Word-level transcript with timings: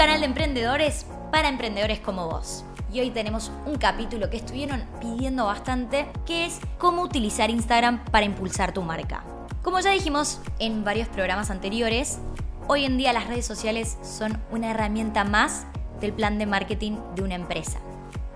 Canal 0.00 0.20
de 0.20 0.26
emprendedores 0.28 1.04
para 1.30 1.50
emprendedores 1.50 2.00
como 2.00 2.26
vos. 2.26 2.64
Y 2.90 3.00
hoy 3.00 3.10
tenemos 3.10 3.52
un 3.66 3.76
capítulo 3.76 4.30
que 4.30 4.38
estuvieron 4.38 4.82
pidiendo 4.98 5.44
bastante, 5.44 6.06
que 6.24 6.46
es 6.46 6.58
cómo 6.78 7.02
utilizar 7.02 7.50
Instagram 7.50 8.02
para 8.06 8.24
impulsar 8.24 8.72
tu 8.72 8.80
marca. 8.80 9.22
Como 9.62 9.78
ya 9.78 9.90
dijimos 9.90 10.40
en 10.58 10.84
varios 10.84 11.06
programas 11.08 11.50
anteriores, 11.50 12.18
hoy 12.66 12.86
en 12.86 12.96
día 12.96 13.12
las 13.12 13.26
redes 13.26 13.44
sociales 13.44 13.98
son 14.02 14.42
una 14.50 14.70
herramienta 14.70 15.22
más 15.24 15.66
del 16.00 16.14
plan 16.14 16.38
de 16.38 16.46
marketing 16.46 16.96
de 17.14 17.22
una 17.22 17.34
empresa. 17.34 17.78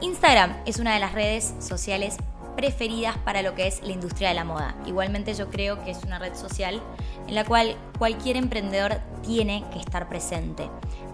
Instagram 0.03 0.55
es 0.67 0.77
una 0.77 0.93
de 0.93 1.01
las 1.01 1.13
redes 1.13 1.55
sociales 1.61 2.19
preferidas 2.57 3.19
para 3.19 3.43
lo 3.43 3.55
que 3.55 3.67
es 3.67 3.83
la 3.83 3.93
industria 3.93 4.29
de 4.29 4.35
la 4.35 4.45
moda. 4.45 4.75
Igualmente 4.87 5.35
yo 5.35 5.51
creo 5.51 5.83
que 5.85 5.91
es 5.91 6.03
una 6.05 6.19
red 6.19 6.35
social 6.35 6.83
en 7.27 7.35
la 7.35 7.45
cual 7.45 7.77
cualquier 7.99 8.37
emprendedor 8.37 9.01
tiene 9.23 9.65
que 9.73 9.79
estar 9.79 10.09
presente. 10.09 10.69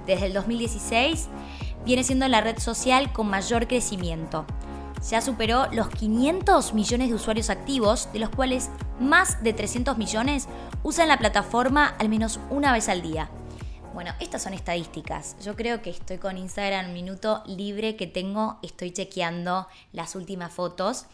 Desde 0.06 0.26
el 0.26 0.32
2016 0.32 1.28
viene 1.84 2.04
siendo 2.04 2.28
la 2.28 2.40
red 2.40 2.58
social 2.58 3.12
con 3.12 3.28
mayor 3.28 3.66
crecimiento. 3.66 4.44
Ya 5.08 5.22
superó 5.22 5.66
los 5.72 5.88
500 5.88 6.74
millones 6.74 7.08
de 7.08 7.14
usuarios 7.14 7.48
activos, 7.48 8.12
de 8.12 8.18
los 8.18 8.28
cuales 8.28 8.68
más 8.98 9.42
de 9.42 9.54
300 9.54 9.96
millones 9.96 10.46
usan 10.82 11.08
la 11.08 11.18
plataforma 11.18 11.86
al 11.98 12.10
menos 12.10 12.38
una 12.50 12.72
vez 12.72 12.88
al 12.88 13.00
día. 13.00 13.30
Bueno, 13.94 14.12
estas 14.20 14.42
son 14.42 14.54
estadísticas. 14.54 15.36
Yo 15.42 15.56
creo 15.56 15.82
que 15.82 15.90
estoy 15.90 16.18
con 16.18 16.38
Instagram 16.38 16.92
minuto 16.92 17.42
libre 17.46 17.96
que 17.96 18.06
tengo, 18.06 18.58
estoy 18.62 18.92
chequeando 18.92 19.66
las 19.92 20.14
últimas 20.14 20.52
fotos. 20.52 21.06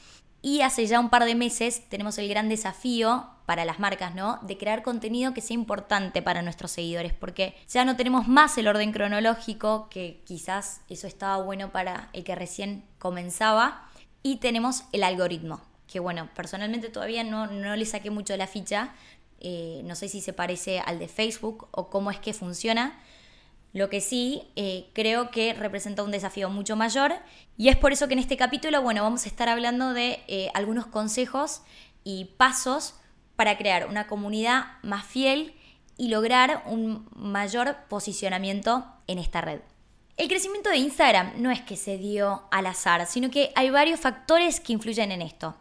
Y 0.47 0.61
hace 0.61 0.87
ya 0.87 1.01
un 1.01 1.11
par 1.11 1.25
de 1.25 1.35
meses 1.35 1.89
tenemos 1.89 2.19
el 2.19 2.29
gran 2.29 2.49
desafío 2.49 3.27
para 3.47 3.65
las 3.65 3.81
marcas, 3.81 4.15
¿no? 4.15 4.39
De 4.43 4.57
crear 4.57 4.85
contenido 4.85 5.35
que 5.35 5.41
sea 5.41 5.55
importante 5.57 6.23
para 6.23 6.41
nuestros 6.41 6.71
seguidores, 6.71 7.13
porque 7.13 7.57
ya 7.69 7.85
no 7.85 7.97
tenemos 7.97 8.29
más 8.29 8.57
el 8.57 8.69
orden 8.69 8.93
cronológico, 8.93 9.89
que 9.91 10.23
quizás 10.25 10.83
eso 10.89 11.09
estaba 11.09 11.43
bueno 11.43 11.73
para 11.73 12.11
el 12.13 12.23
que 12.23 12.37
recién 12.37 12.85
comenzaba, 13.01 13.89
y 14.23 14.37
tenemos 14.37 14.85
el 14.93 15.03
algoritmo, 15.03 15.61
que 15.89 15.99
bueno, 15.99 16.29
personalmente 16.37 16.91
todavía 16.91 17.25
no, 17.25 17.49
no 17.49 17.75
le 17.75 17.85
saqué 17.85 18.11
mucho 18.11 18.37
la 18.37 18.47
ficha, 18.47 18.95
eh, 19.41 19.81
no 19.83 19.97
sé 19.97 20.09
si 20.09 20.21
se 20.21 20.33
parece 20.33 20.79
al 20.79 21.01
de 21.01 21.09
Facebook 21.09 21.67
o 21.73 21.91
cómo 21.91 22.13
es 22.13 22.21
que 22.21 22.33
funciona. 22.33 22.97
Lo 23.77 23.91
que 23.91 24.01
sí 24.01 24.41
eh, 24.57 24.89
creo 24.95 25.31
que 25.31 25.53
representa 25.53 26.03
un 26.03 26.11
desafío 26.11 26.49
mucho 26.49 26.77
mayor 26.77 27.13
y 27.59 27.69
es 27.69 27.77
por 27.77 27.93
eso 27.93 28.09
que 28.09 28.15
en 28.15 28.21
este 28.21 28.39
capítulo, 28.39 28.81
bueno, 28.81 29.03
vamos 29.03 29.27
a 29.27 29.29
estar 29.29 29.51
hablando 29.51 29.93
de 29.93 30.25
eh, 30.29 30.51
algunos 30.55 30.87
consejos 30.87 31.61
y 32.03 32.25
pasos 32.39 32.95
para 33.37 33.59
crear 33.59 33.87
una 33.87 34.07
comunidad 34.07 34.83
más 34.83 35.05
fiel 35.05 35.55
y 35.99 36.09
lograr 36.09 36.63
un 36.65 37.07
mayor 37.15 37.77
posicionamiento 37.91 38.87
en 39.09 39.19
esta 39.19 39.43
red. 39.43 39.61
El 40.17 40.29
crecimiento 40.29 40.71
de 40.71 40.79
Instagram 40.79 41.35
no 41.37 41.51
es 41.51 41.61
que 41.61 41.77
se 41.77 41.99
dio 41.99 42.45
al 42.51 42.65
azar, 42.65 43.05
sino 43.07 43.29
que 43.29 43.53
hay 43.57 43.69
varios 43.69 44.01
factores 44.01 44.59
que 44.59 44.73
influyen 44.73 45.13
en 45.13 45.21
esto. 45.21 45.55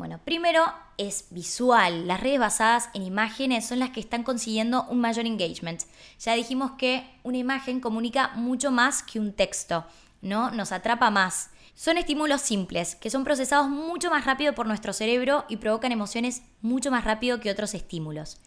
Bueno, 0.00 0.18
primero 0.24 0.64
es 0.96 1.26
visual. 1.28 2.08
Las 2.08 2.20
redes 2.20 2.38
basadas 2.38 2.88
en 2.94 3.02
imágenes 3.02 3.66
son 3.66 3.80
las 3.80 3.90
que 3.90 4.00
están 4.00 4.22
consiguiendo 4.22 4.86
un 4.88 4.98
mayor 4.98 5.26
engagement. 5.26 5.82
Ya 6.18 6.32
dijimos 6.32 6.70
que 6.78 7.04
una 7.22 7.36
imagen 7.36 7.80
comunica 7.80 8.28
mucho 8.28 8.70
más 8.70 9.02
que 9.02 9.20
un 9.20 9.34
texto, 9.34 9.84
¿no? 10.22 10.52
Nos 10.52 10.72
atrapa 10.72 11.10
más. 11.10 11.50
Son 11.74 11.98
estímulos 11.98 12.40
simples, 12.40 12.94
que 12.94 13.10
son 13.10 13.24
procesados 13.24 13.68
mucho 13.68 14.08
más 14.08 14.24
rápido 14.24 14.54
por 14.54 14.66
nuestro 14.66 14.94
cerebro 14.94 15.44
y 15.50 15.58
provocan 15.58 15.92
emociones 15.92 16.44
mucho 16.62 16.90
más 16.90 17.04
rápido 17.04 17.38
que 17.38 17.50
otros 17.50 17.74
estímulos. 17.74 18.40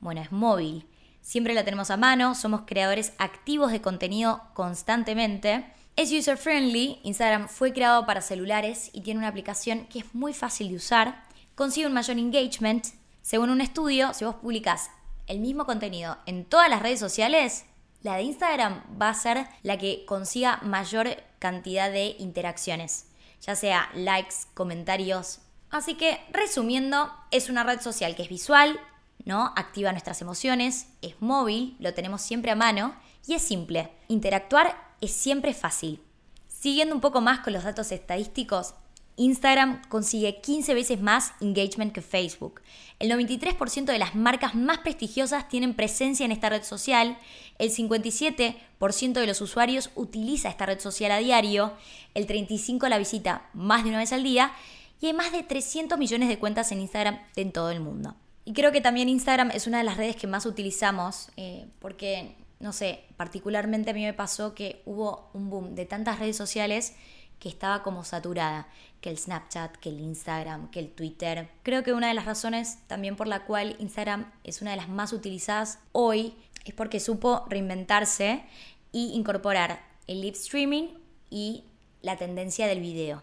Bueno, 0.00 0.20
es 0.20 0.32
móvil. 0.32 0.84
Siempre 1.20 1.54
la 1.54 1.64
tenemos 1.64 1.92
a 1.92 1.96
mano, 1.96 2.34
somos 2.34 2.62
creadores 2.66 3.12
activos 3.18 3.70
de 3.70 3.80
contenido 3.80 4.42
constantemente 4.52 5.64
es 5.98 6.12
user 6.12 6.36
friendly, 6.36 7.00
Instagram 7.02 7.48
fue 7.48 7.72
creado 7.72 8.06
para 8.06 8.20
celulares 8.20 8.88
y 8.92 9.00
tiene 9.00 9.18
una 9.18 9.26
aplicación 9.26 9.86
que 9.86 9.98
es 9.98 10.14
muy 10.14 10.32
fácil 10.32 10.68
de 10.68 10.76
usar, 10.76 11.24
consigue 11.56 11.88
un 11.88 11.92
mayor 11.92 12.16
engagement. 12.18 12.86
Según 13.20 13.50
un 13.50 13.60
estudio, 13.60 14.14
si 14.14 14.24
vos 14.24 14.36
publicás 14.36 14.92
el 15.26 15.40
mismo 15.40 15.66
contenido 15.66 16.16
en 16.24 16.44
todas 16.44 16.70
las 16.70 16.82
redes 16.82 17.00
sociales, 17.00 17.64
la 18.02 18.14
de 18.14 18.22
Instagram 18.22 18.80
va 19.02 19.08
a 19.08 19.14
ser 19.14 19.48
la 19.64 19.76
que 19.76 20.04
consiga 20.06 20.60
mayor 20.62 21.08
cantidad 21.40 21.90
de 21.90 22.14
interacciones, 22.20 23.06
ya 23.40 23.56
sea 23.56 23.90
likes, 23.92 24.36
comentarios. 24.54 25.40
Así 25.68 25.94
que, 25.94 26.20
resumiendo, 26.30 27.12
es 27.32 27.50
una 27.50 27.64
red 27.64 27.80
social 27.80 28.14
que 28.14 28.22
es 28.22 28.28
visual, 28.28 28.78
¿no? 29.24 29.52
Activa 29.56 29.90
nuestras 29.90 30.22
emociones, 30.22 30.86
es 31.02 31.20
móvil, 31.20 31.76
lo 31.80 31.92
tenemos 31.92 32.22
siempre 32.22 32.52
a 32.52 32.54
mano 32.54 32.94
y 33.26 33.34
es 33.34 33.42
simple. 33.42 33.90
Interactuar 34.06 34.87
es 35.00 35.12
siempre 35.12 35.54
fácil. 35.54 36.00
Siguiendo 36.48 36.94
un 36.94 37.00
poco 37.00 37.20
más 37.20 37.40
con 37.40 37.52
los 37.52 37.64
datos 37.64 37.92
estadísticos, 37.92 38.74
Instagram 39.18 39.82
consigue 39.88 40.40
15 40.40 40.74
veces 40.74 41.00
más 41.00 41.32
engagement 41.40 41.92
que 41.92 42.02
Facebook. 42.02 42.62
El 43.00 43.10
93% 43.10 43.84
de 43.84 43.98
las 43.98 44.14
marcas 44.14 44.54
más 44.54 44.78
prestigiosas 44.78 45.48
tienen 45.48 45.74
presencia 45.74 46.24
en 46.24 46.30
esta 46.30 46.48
red 46.48 46.62
social, 46.62 47.18
el 47.58 47.70
57% 47.70 49.12
de 49.12 49.26
los 49.26 49.40
usuarios 49.40 49.90
utiliza 49.96 50.48
esta 50.48 50.66
red 50.66 50.78
social 50.78 51.10
a 51.10 51.18
diario, 51.18 51.72
el 52.14 52.28
35% 52.28 52.88
la 52.88 52.98
visita 52.98 53.48
más 53.54 53.82
de 53.82 53.90
una 53.90 53.98
vez 53.98 54.12
al 54.12 54.22
día 54.22 54.52
y 55.00 55.06
hay 55.06 55.12
más 55.12 55.32
de 55.32 55.42
300 55.42 55.98
millones 55.98 56.28
de 56.28 56.38
cuentas 56.38 56.70
en 56.70 56.80
Instagram 56.80 57.18
en 57.34 57.52
todo 57.52 57.70
el 57.70 57.80
mundo. 57.80 58.14
Y 58.44 58.52
creo 58.52 58.72
que 58.72 58.80
también 58.80 59.08
Instagram 59.08 59.50
es 59.50 59.66
una 59.66 59.78
de 59.78 59.84
las 59.84 59.96
redes 59.96 60.16
que 60.16 60.28
más 60.28 60.46
utilizamos 60.46 61.30
eh, 61.36 61.66
porque 61.80 62.36
no 62.60 62.72
sé, 62.72 63.04
particularmente 63.16 63.90
a 63.90 63.94
mí 63.94 64.04
me 64.04 64.14
pasó 64.14 64.54
que 64.54 64.82
hubo 64.84 65.30
un 65.32 65.50
boom 65.50 65.74
de 65.74 65.86
tantas 65.86 66.18
redes 66.18 66.36
sociales 66.36 66.94
que 67.38 67.48
estaba 67.48 67.82
como 67.82 68.04
saturada, 68.04 68.68
que 69.00 69.10
el 69.10 69.18
Snapchat, 69.18 69.76
que 69.76 69.90
el 69.90 70.00
Instagram, 70.00 70.70
que 70.70 70.80
el 70.80 70.90
Twitter. 70.90 71.48
Creo 71.62 71.84
que 71.84 71.92
una 71.92 72.08
de 72.08 72.14
las 72.14 72.24
razones 72.24 72.78
también 72.88 73.14
por 73.14 73.28
la 73.28 73.44
cual 73.44 73.76
Instagram 73.78 74.32
es 74.42 74.60
una 74.60 74.72
de 74.72 74.76
las 74.76 74.88
más 74.88 75.12
utilizadas 75.12 75.78
hoy 75.92 76.34
es 76.64 76.74
porque 76.74 77.00
supo 77.00 77.46
reinventarse 77.48 78.42
y 78.90 79.12
incorporar 79.12 79.80
el 80.06 80.20
live 80.20 80.36
streaming 80.36 80.88
y 81.30 81.64
la 82.02 82.16
tendencia 82.16 82.66
del 82.66 82.80
video. 82.80 83.22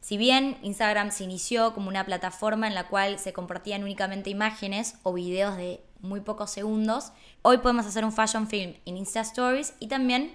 Si 0.00 0.16
bien 0.16 0.58
Instagram 0.62 1.10
se 1.10 1.24
inició 1.24 1.74
como 1.74 1.88
una 1.88 2.04
plataforma 2.04 2.68
en 2.68 2.74
la 2.74 2.88
cual 2.88 3.18
se 3.18 3.32
compartían 3.32 3.82
únicamente 3.82 4.30
imágenes 4.30 4.96
o 5.02 5.12
videos 5.12 5.56
de 5.56 5.80
muy 6.00 6.20
pocos 6.20 6.50
segundos, 6.50 7.12
hoy 7.42 7.58
podemos 7.58 7.86
hacer 7.86 8.04
un 8.04 8.12
fashion 8.12 8.48
film 8.48 8.74
en 8.84 8.96
Insta 8.96 9.20
Stories 9.20 9.74
y 9.80 9.88
también 9.88 10.32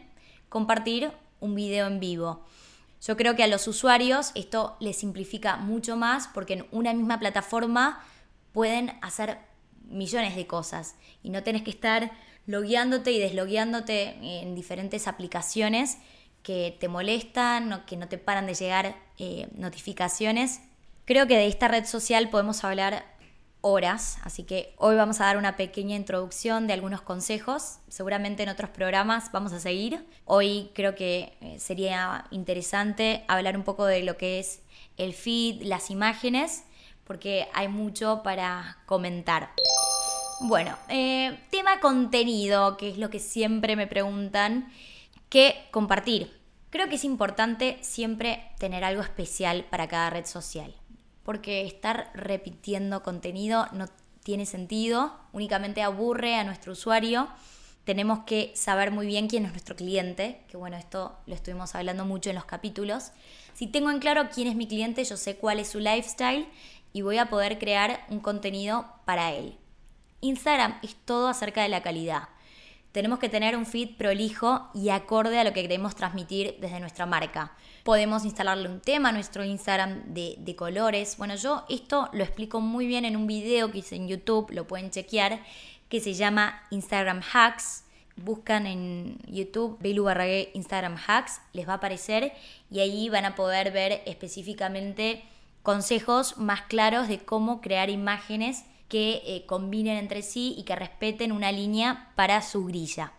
compartir 0.50 1.12
un 1.40 1.56
video 1.56 1.88
en 1.88 2.00
vivo. 2.00 2.46
Yo 3.06 3.18
creo 3.18 3.36
que 3.36 3.44
a 3.44 3.48
los 3.48 3.68
usuarios 3.68 4.32
esto 4.36 4.78
les 4.80 4.98
simplifica 4.98 5.58
mucho 5.58 5.96
más 5.96 6.28
porque 6.28 6.54
en 6.54 6.66
una 6.72 6.94
misma 6.94 7.20
plataforma 7.20 8.04
pueden 8.52 8.94
hacer 9.02 9.40
millones 9.90 10.36
de 10.36 10.48
cosas 10.48 10.96
y 11.24 11.30
no 11.30 11.44
tenés 11.44 11.64
que 11.64 11.72
estar 11.72 12.12
logueándote 12.46 13.12
y 13.12 13.20
deslogueándote 13.20 14.18
en 14.42 14.56
diferentes 14.56 15.08
aplicaciones 15.08 15.98
que 16.44 16.76
te 16.80 16.88
molestan 16.88 17.72
o 17.74 17.86
que 17.86 17.98
no 17.98 18.08
te 18.08 18.18
paran 18.18 18.46
de 18.46 18.56
llegar 18.56 18.96
eh, 19.18 19.48
notificaciones. 19.56 20.62
Creo 21.06 21.28
que 21.28 21.38
de 21.38 21.48
esta 21.48 21.68
red 21.68 21.86
social 21.86 22.30
podemos 22.30 22.64
hablar 22.64 23.06
horas, 23.62 24.18
así 24.24 24.44
que 24.44 24.74
hoy 24.78 24.96
vamos 24.96 25.22
a 25.22 25.26
dar 25.26 25.38
una 25.38 25.56
pequeña 25.56 25.96
introducción 25.96 26.68
de 26.68 26.74
algunos 26.74 27.02
consejos, 27.02 27.78
seguramente 27.88 28.44
en 28.44 28.50
otros 28.50 28.72
programas 28.72 29.32
vamos 29.32 29.54
a 29.54 29.60
seguir. 29.60 30.06
Hoy 30.26 30.72
creo 30.74 30.96
que 30.96 31.38
eh, 31.42 31.60
sería 31.60 32.26
interesante 32.32 33.24
hablar 33.28 33.56
un 33.56 33.64
poco 33.64 33.86
de 33.86 34.04
lo 34.04 34.18
que 34.18 34.40
es 34.40 34.62
el 34.98 35.14
feed, 35.14 35.62
las 35.64 35.92
imágenes, 35.92 36.64
porque 37.04 37.48
hay 37.54 37.68
mucho 37.68 38.22
para 38.24 38.78
comentar. 38.86 39.52
Bueno, 40.42 40.76
eh, 40.90 41.40
tema 41.52 41.80
contenido, 41.80 42.78
que 42.78 42.90
es 42.90 42.98
lo 42.98 43.10
que 43.12 43.20
siempre 43.20 43.76
me 43.76 43.86
preguntan, 43.86 44.72
¿qué 45.30 45.68
compartir? 45.70 46.42
Creo 46.72 46.90
que 46.90 46.96
es 46.96 47.04
importante 47.04 47.78
siempre 47.82 48.52
tener 48.58 48.84
algo 48.84 49.04
especial 49.04 49.66
para 49.70 49.88
cada 49.88 50.10
red 50.10 50.26
social 50.26 50.81
porque 51.24 51.66
estar 51.66 52.12
repitiendo 52.14 53.04
contenido 53.04 53.68
no 53.74 53.88
tiene 54.24 54.46
sentido, 54.46 55.14
únicamente 55.34 55.82
aburre 55.82 56.36
a 56.36 56.44
nuestro 56.44 56.74
usuario. 56.74 57.28
Tenemos 57.84 58.20
que 58.26 58.52
saber 58.56 58.92
muy 58.92 59.08
bien 59.08 59.28
quién 59.28 59.46
es 59.46 59.52
nuestro 59.52 59.76
cliente, 59.76 60.42
que 60.48 60.58
bueno, 60.58 60.78
esto 60.78 61.18
lo 61.26 61.34
estuvimos 61.34 61.74
hablando 61.74 62.06
mucho 62.06 62.30
en 62.30 62.36
los 62.36 62.46
capítulos. 62.46 63.12
Si 63.54 63.68
tengo 63.68 63.90
en 63.90 64.00
claro 64.00 64.30
quién 64.34 64.48
es 64.48 64.56
mi 64.56 64.68
cliente, 64.68 65.04
yo 65.04 65.18
sé 65.18 65.38
cuál 65.38 65.60
es 65.60 65.70
su 65.70 65.80
lifestyle 65.80 66.48
y 66.94 67.02
voy 67.02 67.18
a 67.18 67.30
poder 67.30 67.58
crear 67.58 68.06
un 68.10 68.20
contenido 68.20 68.86
para 69.06 69.34
él. 69.34 69.58
Instagram 70.22 70.78
es 70.84 70.96
todo 71.06 71.28
acerca 71.28 71.64
de 71.64 71.70
la 71.70 71.82
calidad. 71.82 72.30
Tenemos 72.92 73.20
que 73.20 73.30
tener 73.30 73.56
un 73.56 73.66
feed 73.66 73.96
prolijo 73.96 74.70
y 74.74 74.90
acorde 74.90 75.40
a 75.40 75.46
lo 75.46 75.54
que 75.54 75.62
queremos 75.62 75.96
transmitir 75.96 76.58
desde 76.60 76.82
nuestra 76.82 77.06
marca. 77.06 77.54
Podemos 77.84 78.26
instalarle 78.26 78.68
un 78.68 78.82
tema 78.82 79.10
a 79.10 79.12
nuestro 79.14 79.46
Instagram 79.46 80.14
de, 80.14 80.56
colores. 80.58 81.16
Bueno, 81.18 81.36
yo 81.36 81.64
esto 81.70 82.10
lo 82.12 82.24
explico 82.24 82.60
muy 82.60 82.88
bien 82.88 83.06
en 83.06 83.16
un 83.16 83.28
video 83.28 83.72
que 83.72 83.78
hice 83.78 83.96
en 83.96 84.10
YouTube, 84.10 84.52
lo 84.52 84.68
pueden 84.68 84.92
chequear, 84.92 85.40
que 85.88 86.02
se 86.02 86.14
llama 86.14 86.62
Instagram 86.70 87.22
Hacks, 87.34 87.86
buscan 88.18 88.68
en 88.68 89.18
YouTube 89.26 89.78
Belu 89.80 90.04
Barragué 90.04 90.52
Instagram 90.54 90.98
Hacks, 91.08 91.42
les 91.54 91.68
va 91.68 91.74
a 91.74 91.76
aparecer 91.78 92.34
y 92.70 92.82
ahí 92.82 93.08
van 93.08 93.24
a 93.24 93.36
poder 93.36 93.72
ver 93.72 94.02
específicamente 94.06 95.24
consejos 95.64 96.38
más 96.38 96.64
claros 96.64 97.08
de 97.08 97.20
cómo 97.20 97.62
crear 97.62 97.90
imágenes 97.90 98.66
que 98.92 99.24
eh, 99.26 99.46
combinen 99.46 99.96
entre 99.96 100.22
sí 100.22 100.54
y 100.58 100.64
que 100.64 100.76
respeten 100.76 101.32
una 101.32 101.50
línea 101.54 102.12
para 102.16 102.42
su 102.42 102.66
grilla. 102.66 103.14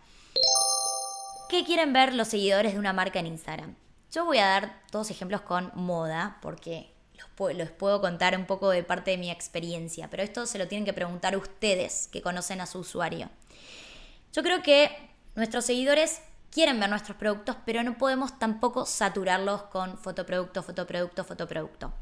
¿Qué 1.49 1.65
quieren 1.65 1.93
ver 1.93 2.13
los 2.13 2.27
seguidores 2.27 2.73
de 2.73 2.79
una 2.79 2.93
marca 2.93 3.17
en 3.17 3.25
Instagram? 3.25 3.75
Yo 4.11 4.23
voy 4.23 4.37
a 4.37 4.45
dar 4.45 4.83
dos 4.91 5.09
ejemplos 5.09 5.41
con 5.41 5.71
moda 5.73 6.37
porque 6.43 6.93
los, 7.17 7.55
los 7.55 7.71
puedo 7.71 8.01
contar 8.01 8.37
un 8.37 8.45
poco 8.45 8.69
de 8.69 8.83
parte 8.83 9.09
de 9.09 9.17
mi 9.17 9.31
experiencia, 9.31 10.11
pero 10.11 10.21
esto 10.21 10.45
se 10.45 10.59
lo 10.59 10.67
tienen 10.67 10.85
que 10.85 10.93
preguntar 10.93 11.35
ustedes 11.35 12.07
que 12.07 12.21
conocen 12.21 12.61
a 12.61 12.67
su 12.67 12.77
usuario. 12.77 13.31
Yo 14.31 14.43
creo 14.43 14.61
que 14.61 14.91
nuestros 15.33 15.65
seguidores 15.65 16.21
quieren 16.51 16.79
ver 16.79 16.91
nuestros 16.91 17.17
productos, 17.17 17.57
pero 17.65 17.81
no 17.81 17.97
podemos 17.97 18.37
tampoco 18.37 18.85
saturarlos 18.85 19.63
con 19.63 19.97
fotoproducto, 19.97 20.61
fotoproducto, 20.61 21.23
fotoproducto. 21.23 21.93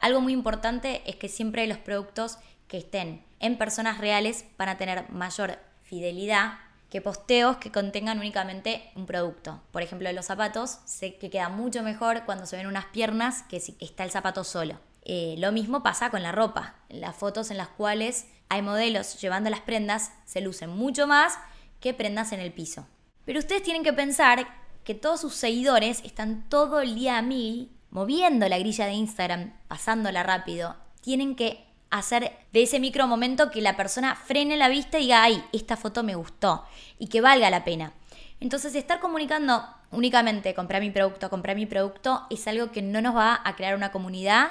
Algo 0.00 0.20
muy 0.20 0.34
importante 0.34 1.02
es 1.06 1.16
que 1.16 1.30
siempre 1.30 1.66
los 1.66 1.78
productos 1.78 2.38
que 2.68 2.78
estén 2.78 3.24
en 3.40 3.58
personas 3.58 3.98
reales 3.98 4.44
van 4.58 4.68
a 4.68 4.78
tener 4.78 5.10
mayor 5.10 5.58
fidelidad 5.82 6.54
que 6.90 7.00
posteos 7.00 7.56
que 7.56 7.72
contengan 7.72 8.18
únicamente 8.18 8.90
un 8.94 9.06
producto. 9.06 9.60
Por 9.72 9.82
ejemplo, 9.82 10.10
los 10.12 10.26
zapatos, 10.26 10.78
sé 10.84 11.16
que 11.16 11.30
queda 11.30 11.48
mucho 11.48 11.82
mejor 11.82 12.24
cuando 12.24 12.46
se 12.46 12.56
ven 12.56 12.66
unas 12.66 12.86
piernas 12.86 13.42
que 13.44 13.60
si 13.60 13.76
está 13.80 14.04
el 14.04 14.10
zapato 14.10 14.44
solo. 14.44 14.78
Eh, 15.04 15.36
lo 15.38 15.52
mismo 15.52 15.82
pasa 15.82 16.10
con 16.10 16.22
la 16.22 16.32
ropa. 16.32 16.74
Las 16.88 17.16
fotos 17.16 17.50
en 17.50 17.56
las 17.56 17.68
cuales 17.68 18.26
hay 18.48 18.62
modelos 18.62 19.20
llevando 19.20 19.50
las 19.50 19.60
prendas 19.60 20.12
se 20.24 20.40
lucen 20.40 20.70
mucho 20.70 21.06
más 21.06 21.38
que 21.80 21.94
prendas 21.94 22.32
en 22.32 22.40
el 22.40 22.52
piso. 22.52 22.86
Pero 23.24 23.40
ustedes 23.40 23.62
tienen 23.62 23.82
que 23.82 23.92
pensar 23.92 24.46
que 24.84 24.94
todos 24.94 25.20
sus 25.20 25.34
seguidores 25.34 26.02
están 26.04 26.48
todo 26.48 26.80
el 26.80 26.94
día 26.94 27.18
a 27.18 27.22
mil 27.22 27.72
moviendo 27.90 28.48
la 28.48 28.58
grilla 28.58 28.86
de 28.86 28.92
Instagram, 28.92 29.52
pasándola 29.68 30.22
rápido. 30.22 30.76
Tienen 31.00 31.34
que 31.34 31.64
hacer 31.90 32.32
de 32.52 32.62
ese 32.62 32.80
micro 32.80 33.06
momento 33.06 33.50
que 33.50 33.60
la 33.60 33.76
persona 33.76 34.16
frene 34.16 34.56
la 34.56 34.68
vista 34.68 34.98
y 34.98 35.02
diga, 35.02 35.22
ay, 35.22 35.44
esta 35.52 35.76
foto 35.76 36.02
me 36.02 36.14
gustó 36.14 36.64
y 36.98 37.08
que 37.08 37.20
valga 37.20 37.50
la 37.50 37.64
pena. 37.64 37.92
Entonces, 38.40 38.74
estar 38.74 39.00
comunicando 39.00 39.64
únicamente 39.90 40.54
comprar 40.54 40.82
mi 40.82 40.90
producto, 40.90 41.30
comprar 41.30 41.56
mi 41.56 41.66
producto, 41.66 42.26
es 42.30 42.46
algo 42.48 42.70
que 42.70 42.82
no 42.82 43.00
nos 43.00 43.16
va 43.16 43.40
a 43.44 43.56
crear 43.56 43.74
una 43.74 43.92
comunidad 43.92 44.50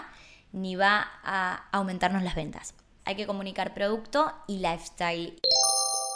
ni 0.51 0.75
va 0.75 1.07
a 1.23 1.67
aumentarnos 1.71 2.23
las 2.23 2.35
ventas. 2.35 2.73
Hay 3.03 3.15
que 3.15 3.27
comunicar 3.27 3.73
producto 3.73 4.31
y 4.47 4.59
lifestyle. 4.59 5.39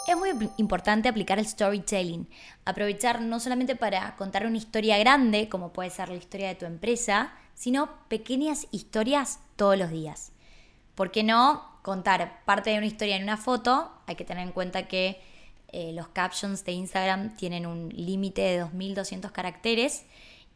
Es 0.08 0.16
muy 0.16 0.30
importante 0.56 1.08
aplicar 1.08 1.38
el 1.38 1.46
storytelling, 1.46 2.28
aprovechar 2.64 3.20
no 3.20 3.38
solamente 3.38 3.76
para 3.76 4.16
contar 4.16 4.46
una 4.46 4.56
historia 4.56 4.98
grande, 4.98 5.48
como 5.48 5.72
puede 5.72 5.90
ser 5.90 6.08
la 6.08 6.16
historia 6.16 6.48
de 6.48 6.54
tu 6.56 6.64
empresa, 6.64 7.32
sino 7.54 7.90
pequeñas 8.08 8.66
historias 8.72 9.38
todos 9.56 9.78
los 9.78 9.90
días. 9.90 10.32
¿Por 10.94 11.10
qué 11.10 11.22
no 11.22 11.64
contar 11.82 12.44
parte 12.44 12.70
de 12.70 12.78
una 12.78 12.86
historia 12.86 13.16
en 13.16 13.22
una 13.22 13.36
foto? 13.36 13.90
Hay 14.06 14.16
que 14.16 14.24
tener 14.24 14.46
en 14.46 14.52
cuenta 14.52 14.88
que 14.88 15.20
eh, 15.72 15.92
los 15.92 16.08
captions 16.08 16.64
de 16.64 16.72
Instagram 16.72 17.36
tienen 17.36 17.66
un 17.66 17.90
límite 17.90 18.42
de 18.42 18.64
2.200 18.64 19.30
caracteres 19.30 20.04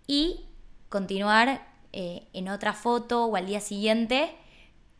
y 0.06 0.44
continuar 0.88 1.66
eh, 1.92 2.26
en 2.32 2.48
otra 2.48 2.72
foto 2.72 3.26
o 3.26 3.36
al 3.36 3.46
día 3.46 3.60
siguiente 3.60 4.34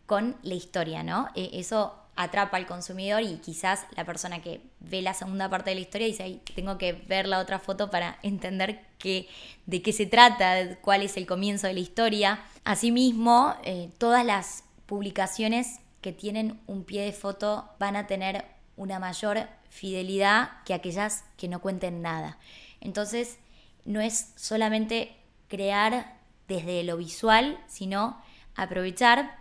con 0.07 0.37
la 0.43 0.55
historia, 0.55 1.03
¿no? 1.03 1.29
E, 1.35 1.51
eso 1.55 1.95
atrapa 2.17 2.57
al 2.57 2.67
consumidor 2.67 3.23
y 3.23 3.39
quizás 3.39 3.87
la 3.97 4.05
persona 4.05 4.41
que 4.41 4.61
ve 4.79 5.03
la 5.03 5.15
segunda 5.15 5.51
parte 5.51 5.71
de 5.71 5.77
la 5.77 5.83
historia 5.83 6.07
dice, 6.07 6.23
Ay, 6.23 6.41
tengo 6.55 6.79
que 6.79 6.93
ver 6.93 7.27
la 7.27 7.41
otra 7.41 7.59
foto 7.59 7.91
para 7.91 8.19
entender 8.23 8.81
qué, 8.99 9.29
de 9.67 9.83
qué 9.83 9.93
se 9.93 10.07
trata, 10.07 10.79
cuál 10.81 11.03
es 11.03 11.17
el 11.17 11.27
comienzo 11.27 11.67
de 11.67 11.75
la 11.75 11.81
historia. 11.81 12.45
Asimismo, 12.63 13.55
eh, 13.65 13.91
todas 13.99 14.25
las 14.25 14.63
publicaciones 14.87 15.81
que 16.01 16.13
tienen 16.13 16.61
un 16.67 16.85
pie 16.85 17.03
de 17.03 17.13
foto 17.13 17.69
van 17.79 17.97
a 17.97 18.07
tener 18.07 18.45
una 18.77 18.99
mayor 18.99 19.49
fidelidad 19.69 20.63
que 20.65 20.75
aquellas 20.75 21.25
que 21.37 21.49
no 21.49 21.61
cuenten 21.61 22.03
nada. 22.03 22.39
Entonces, 22.81 23.39
no 23.85 24.01
es 24.01 24.33
solamente 24.37 25.17
crear 25.49 26.19
desde 26.49 26.83
lo 26.85 26.97
visual, 26.97 27.59
sino 27.67 28.21
aprovechar 28.55 29.39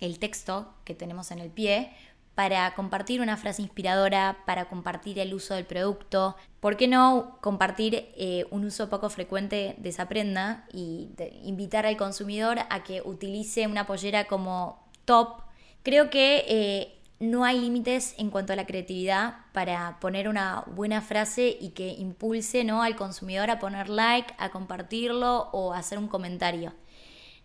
el 0.00 0.18
texto 0.18 0.74
que 0.84 0.94
tenemos 0.94 1.30
en 1.30 1.38
el 1.38 1.50
pie 1.50 1.92
para 2.38 2.72
compartir 2.76 3.20
una 3.20 3.36
frase 3.36 3.62
inspiradora, 3.62 4.44
para 4.46 4.66
compartir 4.66 5.18
el 5.18 5.34
uso 5.34 5.54
del 5.54 5.64
producto. 5.64 6.36
¿Por 6.60 6.76
qué 6.76 6.86
no 6.86 7.36
compartir 7.40 8.12
eh, 8.16 8.46
un 8.52 8.64
uso 8.64 8.88
poco 8.88 9.10
frecuente 9.10 9.74
de 9.76 9.88
esa 9.88 10.08
prenda 10.08 10.64
y 10.72 11.08
invitar 11.42 11.84
al 11.84 11.96
consumidor 11.96 12.60
a 12.70 12.84
que 12.84 13.02
utilice 13.04 13.66
una 13.66 13.86
pollera 13.86 14.28
como 14.28 14.88
top? 15.04 15.40
Creo 15.82 16.10
que 16.10 16.44
eh, 16.46 17.00
no 17.18 17.44
hay 17.44 17.60
límites 17.60 18.14
en 18.18 18.30
cuanto 18.30 18.52
a 18.52 18.56
la 18.56 18.66
creatividad 18.66 19.38
para 19.50 19.98
poner 19.98 20.28
una 20.28 20.62
buena 20.68 21.02
frase 21.02 21.58
y 21.60 21.70
que 21.70 21.88
impulse 21.88 22.62
¿no? 22.62 22.84
al 22.84 22.94
consumidor 22.94 23.50
a 23.50 23.58
poner 23.58 23.88
like, 23.88 24.32
a 24.38 24.50
compartirlo 24.50 25.48
o 25.50 25.72
a 25.72 25.78
hacer 25.78 25.98
un 25.98 26.06
comentario. 26.06 26.72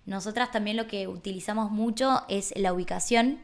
Nosotras 0.05 0.51
también 0.51 0.77
lo 0.77 0.85
que 0.85 1.07
utilizamos 1.07 1.71
mucho 1.71 2.23
es 2.27 2.53
la 2.57 2.73
ubicación, 2.73 3.39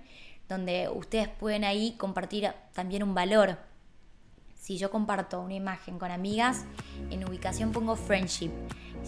donde 0.50 0.90
ustedes 0.90 1.30
pueden 1.30 1.64
ahí 1.64 1.94
compartir 1.98 2.52
también 2.74 3.04
un 3.04 3.14
valor. 3.14 3.58
Si 4.56 4.78
yo 4.78 4.92
comparto 4.92 5.40
una 5.40 5.54
imagen 5.54 5.98
con 6.00 6.12
amigas, 6.12 6.66
en 7.12 7.28
ubicación 7.28 7.72
pongo 7.72 7.96
friendship. 7.96 8.52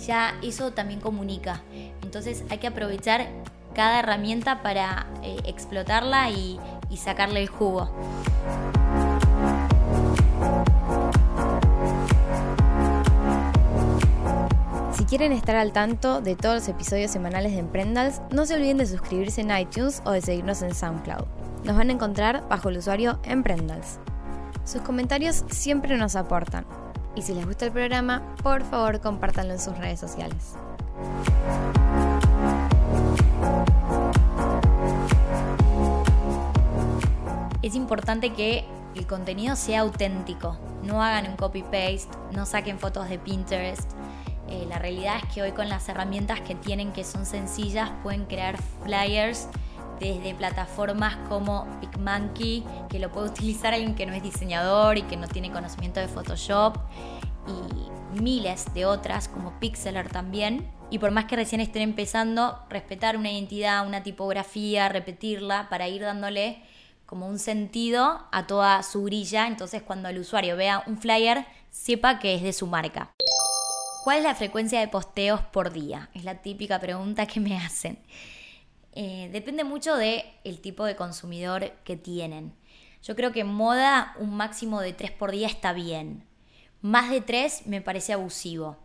Ya 0.08 0.40
eso 0.42 0.72
también 0.72 1.02
comunica. 1.02 1.62
Entonces 2.04 2.46
hay 2.50 2.60
que 2.60 2.68
aprovechar 2.68 3.28
cada 3.76 4.00
herramienta 4.00 4.62
para 4.62 5.08
eh, 5.24 5.38
explotarla 5.46 6.30
y 6.30 6.60
sacarle 6.96 7.42
el 7.42 7.48
jugo. 7.48 7.92
Quieren 15.12 15.34
estar 15.34 15.58
al 15.58 15.74
tanto 15.74 16.22
de 16.22 16.38
todos 16.38 16.56
los 16.56 16.70
episodios 16.70 17.12
semanales 17.12 17.52
de 17.52 17.60
Emprendals, 17.60 18.22
no 18.32 18.46
se 18.46 18.56
olviden 18.56 18.78
de 18.78 18.86
suscribirse 18.86 19.42
en 19.42 19.52
iTunes 19.52 20.02
o 20.06 20.12
de 20.12 20.22
seguirnos 20.22 20.62
en 20.62 20.74
SoundCloud. 20.74 21.26
Nos 21.66 21.76
van 21.76 21.90
a 21.90 21.92
encontrar 21.92 22.48
bajo 22.48 22.70
el 22.70 22.78
usuario 22.78 23.20
Emprendals. 23.24 24.00
Sus 24.64 24.80
comentarios 24.84 25.44
siempre 25.50 25.98
nos 25.98 26.16
aportan. 26.16 26.66
Y 27.14 27.24
si 27.24 27.34
les 27.34 27.46
gusta 27.46 27.66
el 27.66 27.74
programa, 27.74 28.22
por 28.42 28.64
favor 28.64 29.02
compártanlo 29.02 29.52
en 29.52 29.60
sus 29.60 29.78
redes 29.78 30.00
sociales. 30.00 30.56
Es 37.62 37.76
importante 37.76 38.32
que 38.32 38.64
el 38.96 39.06
contenido 39.08 39.58
sea 39.58 39.82
auténtico. 39.82 40.58
No 40.84 41.04
hagan 41.04 41.30
un 41.30 41.36
copy-paste, 41.36 42.08
no 42.32 42.46
saquen 42.46 42.80
fotos 42.80 43.10
de 43.10 43.20
Pinterest 43.20 43.92
eh, 44.52 44.66
la 44.68 44.80
realidad 44.80 45.16
es 45.24 45.34
que 45.34 45.42
hoy 45.42 45.52
con 45.54 45.70
las 45.70 45.88
herramientas 45.88 46.42
que 46.42 46.56
tienen 46.56 46.92
que 46.92 47.06
son 47.06 47.26
sencillas 47.26 47.90
pueden 48.04 48.26
crear 48.26 48.58
flyers 48.84 49.48
desde 49.98 50.36
plataformas 50.36 51.16
como 51.30 51.66
PicMonkey, 51.80 52.66
que 52.90 53.00
lo 53.00 53.10
puede 53.12 53.30
utilizar 53.30 53.74
alguien 53.74 53.96
que 53.96 54.06
no 54.06 54.14
es 54.14 54.22
diseñador 54.22 54.98
y 54.98 55.04
que 55.04 55.16
no 55.16 55.28
tiene 55.30 55.52
conocimiento 55.52 56.02
de 56.02 56.10
Photoshop, 56.10 56.78
y 57.48 58.20
miles 58.22 58.74
de 58.74 58.86
otras 58.86 59.30
como 59.30 59.58
Pixeler 59.60 60.10
también. 60.10 60.70
Y 60.90 61.00
por 61.00 61.12
más 61.12 61.26
que 61.26 61.38
recién 61.38 61.62
estén 61.62 61.84
empezando, 61.84 62.60
respetar 62.70 63.16
una 63.16 63.32
identidad, 63.32 63.88
una 63.88 64.04
tipografía, 64.04 64.90
repetirla 64.90 65.70
para 65.70 65.88
ir 65.88 66.02
dándole 66.02 66.62
como 67.06 67.28
un 67.28 67.40
sentido 67.40 68.28
a 68.32 68.48
toda 68.48 68.84
su 68.84 69.04
grilla. 69.04 69.48
Entonces 69.48 69.82
cuando 69.82 70.10
el 70.10 70.20
usuario 70.20 70.58
vea 70.58 70.84
un 70.88 70.98
flyer, 70.98 71.46
sepa 71.70 72.20
que 72.20 72.36
es 72.36 72.42
de 72.42 72.52
su 72.52 72.68
marca. 72.68 73.14
¿Cuál 74.04 74.18
es 74.18 74.24
la 74.24 74.34
frecuencia 74.34 74.80
de 74.80 74.88
posteos 74.88 75.42
por 75.42 75.72
día? 75.72 76.10
Es 76.16 76.24
la 76.24 76.42
típica 76.42 76.80
pregunta 76.80 77.28
que 77.28 77.40
me 77.40 77.56
hacen. 77.56 78.00
Eh, 78.94 79.30
depende 79.32 79.64
mucho 79.64 79.96
del 79.96 80.24
el 80.44 80.60
tipo 80.60 80.86
de 80.86 80.96
consumidor 80.96 81.72
que 81.84 81.98
tienen. 81.98 82.52
Yo 83.04 83.16
creo 83.16 83.32
que 83.32 83.42
en 83.42 83.54
moda 83.54 84.16
un 84.18 84.36
máximo 84.36 84.82
de 84.82 84.94
tres 84.94 85.12
por 85.12 85.32
día 85.32 85.46
está 85.46 85.72
bien. 85.72 86.26
Más 86.82 87.12
de 87.12 87.22
tres 87.22 87.68
me 87.68 87.80
parece 87.82 88.14
abusivo. 88.14 88.76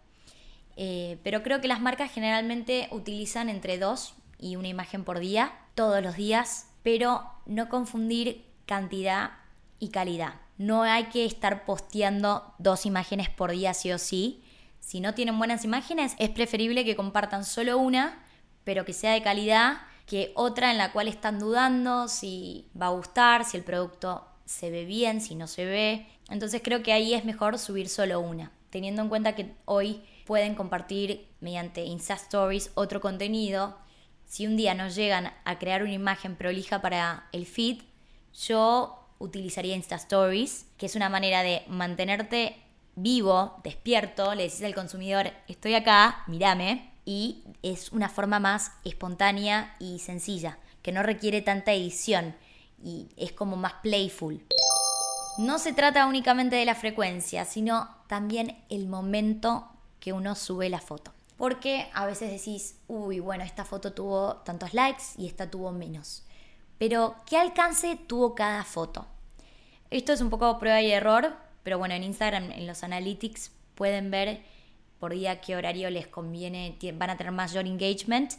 Eh, 0.76 1.18
pero 1.22 1.42
creo 1.42 1.62
que 1.62 1.68
las 1.68 1.80
marcas 1.80 2.12
generalmente 2.12 2.88
utilizan 2.90 3.48
entre 3.48 3.78
dos 3.78 4.14
y 4.38 4.56
una 4.56 4.68
imagen 4.68 5.02
por 5.02 5.18
día, 5.18 5.52
todos 5.74 6.02
los 6.02 6.16
días, 6.16 6.68
pero 6.82 7.24
no 7.46 7.70
confundir 7.70 8.44
cantidad 8.66 9.30
y 9.78 9.88
calidad. 9.88 10.34
No 10.58 10.82
hay 10.82 11.04
que 11.04 11.24
estar 11.24 11.64
posteando 11.64 12.52
dos 12.58 12.84
imágenes 12.84 13.30
por 13.30 13.52
día 13.52 13.72
sí 13.72 13.92
o 13.92 13.98
sí, 13.98 14.42
si 14.86 15.00
no 15.00 15.14
tienen 15.14 15.36
buenas 15.36 15.64
imágenes, 15.64 16.14
es 16.20 16.30
preferible 16.30 16.84
que 16.84 16.94
compartan 16.94 17.44
solo 17.44 17.76
una, 17.76 18.22
pero 18.62 18.84
que 18.84 18.92
sea 18.92 19.14
de 19.14 19.22
calidad, 19.22 19.78
que 20.06 20.30
otra 20.36 20.70
en 20.70 20.78
la 20.78 20.92
cual 20.92 21.08
están 21.08 21.40
dudando 21.40 22.06
si 22.06 22.68
va 22.80 22.86
a 22.86 22.90
gustar, 22.90 23.44
si 23.44 23.56
el 23.56 23.64
producto 23.64 24.24
se 24.44 24.70
ve 24.70 24.84
bien, 24.84 25.20
si 25.20 25.34
no 25.34 25.48
se 25.48 25.64
ve. 25.64 26.06
Entonces 26.30 26.60
creo 26.62 26.84
que 26.84 26.92
ahí 26.92 27.14
es 27.14 27.24
mejor 27.24 27.58
subir 27.58 27.88
solo 27.88 28.20
una, 28.20 28.52
teniendo 28.70 29.02
en 29.02 29.08
cuenta 29.08 29.34
que 29.34 29.56
hoy 29.64 30.04
pueden 30.24 30.54
compartir 30.54 31.26
mediante 31.40 31.82
Insta 31.82 32.14
Stories 32.14 32.70
otro 32.74 33.00
contenido. 33.00 33.76
Si 34.24 34.46
un 34.46 34.56
día 34.56 34.74
no 34.74 34.86
llegan 34.86 35.32
a 35.44 35.58
crear 35.58 35.82
una 35.82 35.94
imagen 35.94 36.36
prolija 36.36 36.80
para 36.80 37.26
el 37.32 37.46
feed, 37.46 37.82
yo 38.32 39.04
utilizaría 39.18 39.74
Insta 39.74 39.96
Stories, 39.96 40.66
que 40.76 40.86
es 40.86 40.94
una 40.94 41.08
manera 41.08 41.42
de 41.42 41.64
mantenerte 41.66 42.62
vivo, 42.96 43.60
despierto, 43.62 44.34
le 44.34 44.44
decís 44.44 44.64
al 44.64 44.74
consumidor, 44.74 45.30
estoy 45.46 45.74
acá, 45.74 46.24
mírame, 46.26 46.90
y 47.04 47.44
es 47.62 47.92
una 47.92 48.08
forma 48.08 48.40
más 48.40 48.72
espontánea 48.84 49.76
y 49.78 50.00
sencilla, 50.00 50.58
que 50.82 50.92
no 50.92 51.02
requiere 51.02 51.40
tanta 51.40 51.72
edición 51.72 52.34
y 52.82 53.08
es 53.16 53.32
como 53.32 53.56
más 53.56 53.74
playful. 53.74 54.44
No 55.38 55.58
se 55.58 55.72
trata 55.72 56.06
únicamente 56.06 56.56
de 56.56 56.64
la 56.64 56.74
frecuencia, 56.74 57.44
sino 57.44 57.88
también 58.08 58.62
el 58.70 58.88
momento 58.88 59.68
que 60.00 60.12
uno 60.12 60.34
sube 60.34 60.68
la 60.68 60.80
foto. 60.80 61.12
Porque 61.36 61.90
a 61.92 62.06
veces 62.06 62.30
decís, 62.30 62.76
uy, 62.88 63.20
bueno, 63.20 63.44
esta 63.44 63.64
foto 63.64 63.92
tuvo 63.92 64.36
tantos 64.36 64.72
likes 64.72 65.04
y 65.18 65.26
esta 65.26 65.50
tuvo 65.50 65.72
menos. 65.72 66.24
Pero, 66.78 67.16
¿qué 67.26 67.36
alcance 67.36 67.96
tuvo 68.06 68.34
cada 68.34 68.64
foto? 68.64 69.06
Esto 69.90 70.12
es 70.12 70.20
un 70.20 70.30
poco 70.30 70.58
prueba 70.58 70.80
y 70.80 70.90
error, 70.90 71.36
pero 71.66 71.78
bueno, 71.78 71.94
en 71.94 72.04
Instagram, 72.04 72.52
en 72.52 72.64
los 72.64 72.84
analytics, 72.84 73.50
pueden 73.74 74.12
ver 74.12 74.40
por 75.00 75.12
día 75.12 75.40
qué 75.40 75.56
horario 75.56 75.90
les 75.90 76.06
conviene, 76.06 76.78
van 76.94 77.10
a 77.10 77.16
tener 77.16 77.32
mayor 77.32 77.66
engagement. 77.66 78.34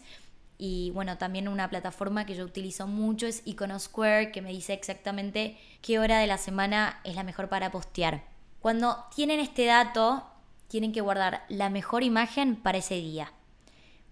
Y 0.58 0.92
bueno, 0.92 1.18
también 1.18 1.50
una 1.50 1.70
plataforma 1.70 2.26
que 2.26 2.36
yo 2.36 2.46
utilizo 2.46 2.88
mucho 2.88 3.28
es 3.28 3.42
Iconosquare, 3.44 4.32
que 4.32 4.42
me 4.42 4.54
dice 4.54 4.72
exactamente 4.72 5.58
qué 5.82 6.00
hora 6.00 6.20
de 6.20 6.28
la 6.28 6.38
semana 6.38 7.02
es 7.04 7.16
la 7.16 7.24
mejor 7.24 7.50
para 7.50 7.70
postear. 7.70 8.24
Cuando 8.62 9.04
tienen 9.14 9.42
este 9.42 9.66
dato, 9.66 10.26
tienen 10.70 10.94
que 10.94 11.02
guardar 11.02 11.44
la 11.50 11.70
mejor 11.70 12.04
imagen 12.04 12.56
para 12.56 12.78
ese 12.78 12.96
día. 12.96 13.34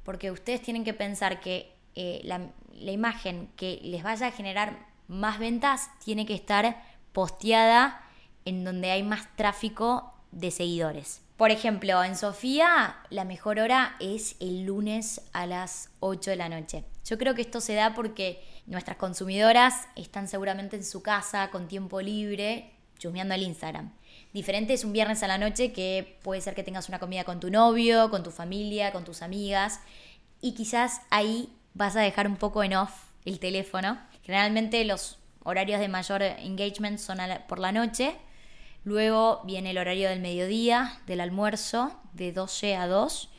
Porque 0.04 0.30
ustedes 0.30 0.62
tienen 0.62 0.84
que 0.84 0.94
pensar 0.94 1.40
que 1.40 1.72
eh, 1.96 2.20
la, 2.26 2.50
la 2.74 2.92
imagen 2.92 3.48
que 3.56 3.80
les 3.82 4.04
vaya 4.04 4.28
a 4.28 4.32
generar 4.32 4.88
más 5.08 5.40
ventas 5.40 5.90
tiene 6.04 6.26
que 6.26 6.34
estar 6.34 6.84
posteada 7.14 8.02
en 8.46 8.64
donde 8.64 8.92
hay 8.92 9.04
más 9.04 9.36
tráfico 9.36 10.14
de 10.32 10.52
seguidores. 10.52 11.22
Por 11.38 11.52
ejemplo, 11.52 12.02
en 12.04 12.16
Sofía 12.16 12.98
la 13.10 13.26
mejor 13.26 13.60
hora 13.60 13.98
es 14.00 14.38
el 14.40 14.64
lunes 14.64 15.22
a 15.34 15.46
las 15.46 15.90
8 16.00 16.30
de 16.30 16.36
la 16.38 16.48
noche. 16.48 16.86
Yo 17.04 17.18
creo 17.18 17.36
que 17.36 17.42
esto 17.42 17.60
se 17.60 17.74
da 17.74 17.94
porque 17.94 18.42
nuestras 18.68 18.98
consumidoras 18.98 19.88
están 19.96 20.30
seguramente 20.30 20.78
en 20.78 20.86
su 20.86 21.04
casa 21.04 21.52
con 21.52 21.68
tiempo 21.68 22.00
libre 22.02 22.72
chusmeando 22.98 23.34
el 23.34 23.44
Instagram. 23.44 23.92
Diferente 24.34 24.74
es 24.74 24.86
un 24.86 24.94
viernes 24.94 25.24
a 25.24 25.28
la 25.28 25.38
noche 25.38 25.74
que 25.74 26.18
puede 26.24 26.40
ser 26.40 26.56
que 26.56 26.64
tengas 26.64 26.88
una 26.88 27.00
comida 27.00 27.26
con 27.26 27.40
tu 27.40 27.50
novio, 27.50 28.10
con 28.10 28.24
tu 28.24 28.32
familia, 28.32 28.92
con 28.92 29.04
tus 29.04 29.22
amigas 29.22 29.82
y 30.42 30.54
quizás 30.54 31.02
ahí 31.10 31.54
vas 31.74 31.96
a 31.96 32.02
dejar 32.02 32.28
un 32.28 32.38
poco 32.38 32.64
en 32.64 32.76
off 32.76 32.92
el 33.26 33.40
teléfono. 33.40 34.00
Generalmente 34.24 34.84
los 34.86 35.20
horarios 35.44 35.80
de 35.80 35.88
mayor 35.90 36.22
engagement 36.22 37.00
son 37.00 37.18
por 37.48 37.60
la 37.60 37.72
noche 37.72 38.16
Luego 38.86 39.42
viene 39.46 39.72
el 39.72 39.80
horario 39.80 40.10
del 40.10 40.22
mediodía, 40.22 41.02
del 41.08 41.20
almuerzo, 41.20 42.00
de 42.14 42.32
12 42.32 42.76
a 42.76 42.88
2. 42.88 43.30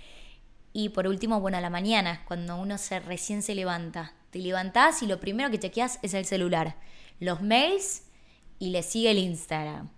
Y 0.73 0.89
por 0.89 1.07
último, 1.07 1.41
bueno, 1.41 1.57
a 1.57 1.61
la 1.61 1.71
mañana, 1.71 2.25
cuando 2.27 2.57
uno 2.57 2.77
se 2.79 2.99
recién 2.99 3.43
se 3.43 3.55
levanta. 3.55 4.13
Te 4.31 4.41
levantás 4.41 5.03
y 5.03 5.07
lo 5.07 5.21
primero 5.21 5.49
que 5.49 5.61
chequeas 5.61 6.01
es 6.03 6.15
el 6.15 6.27
celular. 6.27 6.75
Los 7.21 7.43
mails 7.43 8.03
y 8.59 8.71
le 8.71 8.83
sigue 8.83 9.13
el 9.13 9.19
Instagram. 9.19 9.89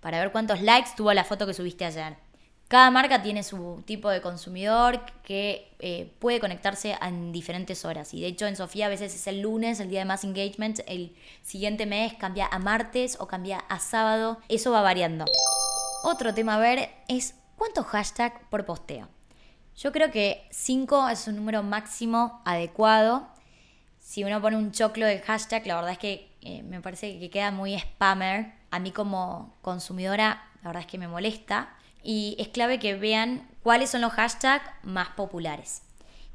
Para 0.00 0.18
ver 0.18 0.32
cuántos 0.32 0.62
likes 0.62 0.90
tuvo 0.96 1.12
la 1.12 1.24
foto 1.24 1.46
que 1.46 1.52
subiste 1.54 1.84
ayer. 1.84 2.16
Cada 2.68 2.90
marca 2.90 3.22
tiene 3.22 3.44
su 3.44 3.84
tipo 3.86 4.10
de 4.10 4.20
consumidor 4.20 5.00
que 5.22 5.72
eh, 5.78 6.12
puede 6.18 6.40
conectarse 6.40 6.96
en 7.00 7.30
diferentes 7.30 7.84
horas. 7.84 8.12
Y 8.12 8.22
de 8.22 8.26
hecho 8.26 8.46
en 8.46 8.56
Sofía 8.56 8.86
a 8.86 8.88
veces 8.88 9.14
es 9.14 9.28
el 9.28 9.40
lunes, 9.40 9.78
el 9.78 9.88
día 9.88 10.00
de 10.00 10.04
más 10.04 10.24
engagement, 10.24 10.80
el 10.88 11.14
siguiente 11.42 11.86
mes 11.86 12.14
cambia 12.14 12.48
a 12.50 12.58
martes 12.58 13.18
o 13.20 13.28
cambia 13.28 13.58
a 13.68 13.78
sábado. 13.78 14.38
Eso 14.48 14.72
va 14.72 14.82
variando. 14.82 15.26
Otro 16.02 16.34
tema 16.34 16.56
a 16.56 16.58
ver 16.58 16.90
es 17.06 17.36
cuántos 17.56 17.86
hashtags 17.86 18.40
por 18.50 18.64
posteo. 18.64 19.08
Yo 19.76 19.92
creo 19.92 20.10
que 20.10 20.48
5 20.50 21.10
es 21.10 21.28
un 21.28 21.36
número 21.36 21.62
máximo 21.62 22.42
adecuado. 22.44 23.28
Si 24.00 24.24
uno 24.24 24.40
pone 24.40 24.56
un 24.56 24.72
choclo 24.72 25.06
de 25.06 25.20
hashtag, 25.20 25.66
la 25.68 25.76
verdad 25.76 25.92
es 25.92 25.98
que 25.98 26.32
eh, 26.40 26.64
me 26.64 26.80
parece 26.80 27.20
que 27.20 27.30
queda 27.30 27.52
muy 27.52 27.78
spammer. 27.78 28.54
A 28.72 28.80
mí 28.80 28.90
como 28.90 29.54
consumidora, 29.62 30.50
la 30.62 30.70
verdad 30.70 30.80
es 30.80 30.88
que 30.88 30.98
me 30.98 31.06
molesta 31.06 31.75
y 32.06 32.36
es 32.38 32.48
clave 32.48 32.78
que 32.78 32.94
vean 32.94 33.48
cuáles 33.64 33.90
son 33.90 34.00
los 34.00 34.12
hashtags 34.12 34.70
más 34.84 35.08
populares. 35.10 35.82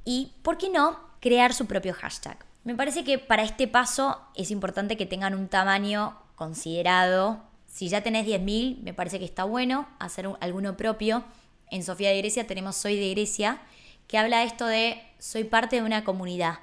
Y, 0.04 0.34
¿por 0.42 0.58
qué 0.58 0.70
no, 0.70 1.00
crear 1.22 1.54
su 1.54 1.66
propio 1.66 1.94
hashtag? 1.94 2.38
Me 2.66 2.76
parece 2.76 3.06
que 3.06 3.18
para 3.18 3.44
este 3.44 3.70
paso 3.70 4.20
es 4.36 4.52
importante 4.52 4.98
que 4.98 5.06
tengan 5.06 5.34
un 5.34 5.48
tamaño 5.48 6.20
considerado. 6.36 7.42
Si 7.68 7.88
ya 7.88 8.04
tenés 8.04 8.28
10.000, 8.28 8.82
me 8.82 8.94
parece 8.94 9.18
que 9.18 9.24
está 9.24 9.46
bueno 9.46 9.88
hacer 9.98 10.28
alguno 10.42 10.76
propio. 10.76 11.24
En 11.70 11.84
Sofía 11.84 12.10
de 12.10 12.18
Grecia 12.18 12.46
tenemos 12.46 12.76
Soy 12.76 12.98
de 12.98 13.10
Grecia, 13.12 13.62
que 14.08 14.18
habla 14.18 14.44
esto 14.44 14.66
de 14.66 15.02
soy 15.20 15.46
parte 15.46 15.78
de 15.78 15.84
una 15.84 16.04
comunidad. 16.04 16.60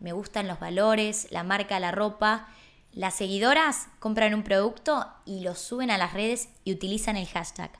Me 0.00 0.12
gustan 0.12 0.48
los 0.48 0.58
valores, 0.58 1.28
la 1.30 1.42
marca, 1.42 1.78
la 1.80 1.92
ropa. 1.92 2.48
Las 2.94 3.14
seguidoras 3.14 3.88
compran 3.98 4.32
un 4.32 4.42
producto 4.42 5.06
y 5.26 5.40
lo 5.40 5.54
suben 5.54 5.90
a 5.90 5.98
las 5.98 6.14
redes 6.14 6.48
y 6.64 6.72
utilizan 6.72 7.18
el 7.18 7.26
hashtag. 7.26 7.70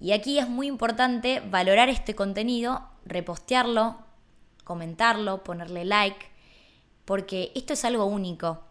Y 0.00 0.12
aquí 0.12 0.38
es 0.38 0.48
muy 0.48 0.68
importante 0.68 1.40
valorar 1.40 1.88
este 1.88 2.14
contenido, 2.14 2.88
repostearlo, 3.04 3.98
comentarlo, 4.62 5.42
ponerle 5.42 5.84
like, 5.84 6.26
porque 7.04 7.50
esto 7.54 7.72
es 7.72 7.84
algo 7.84 8.04
único. 8.04 8.62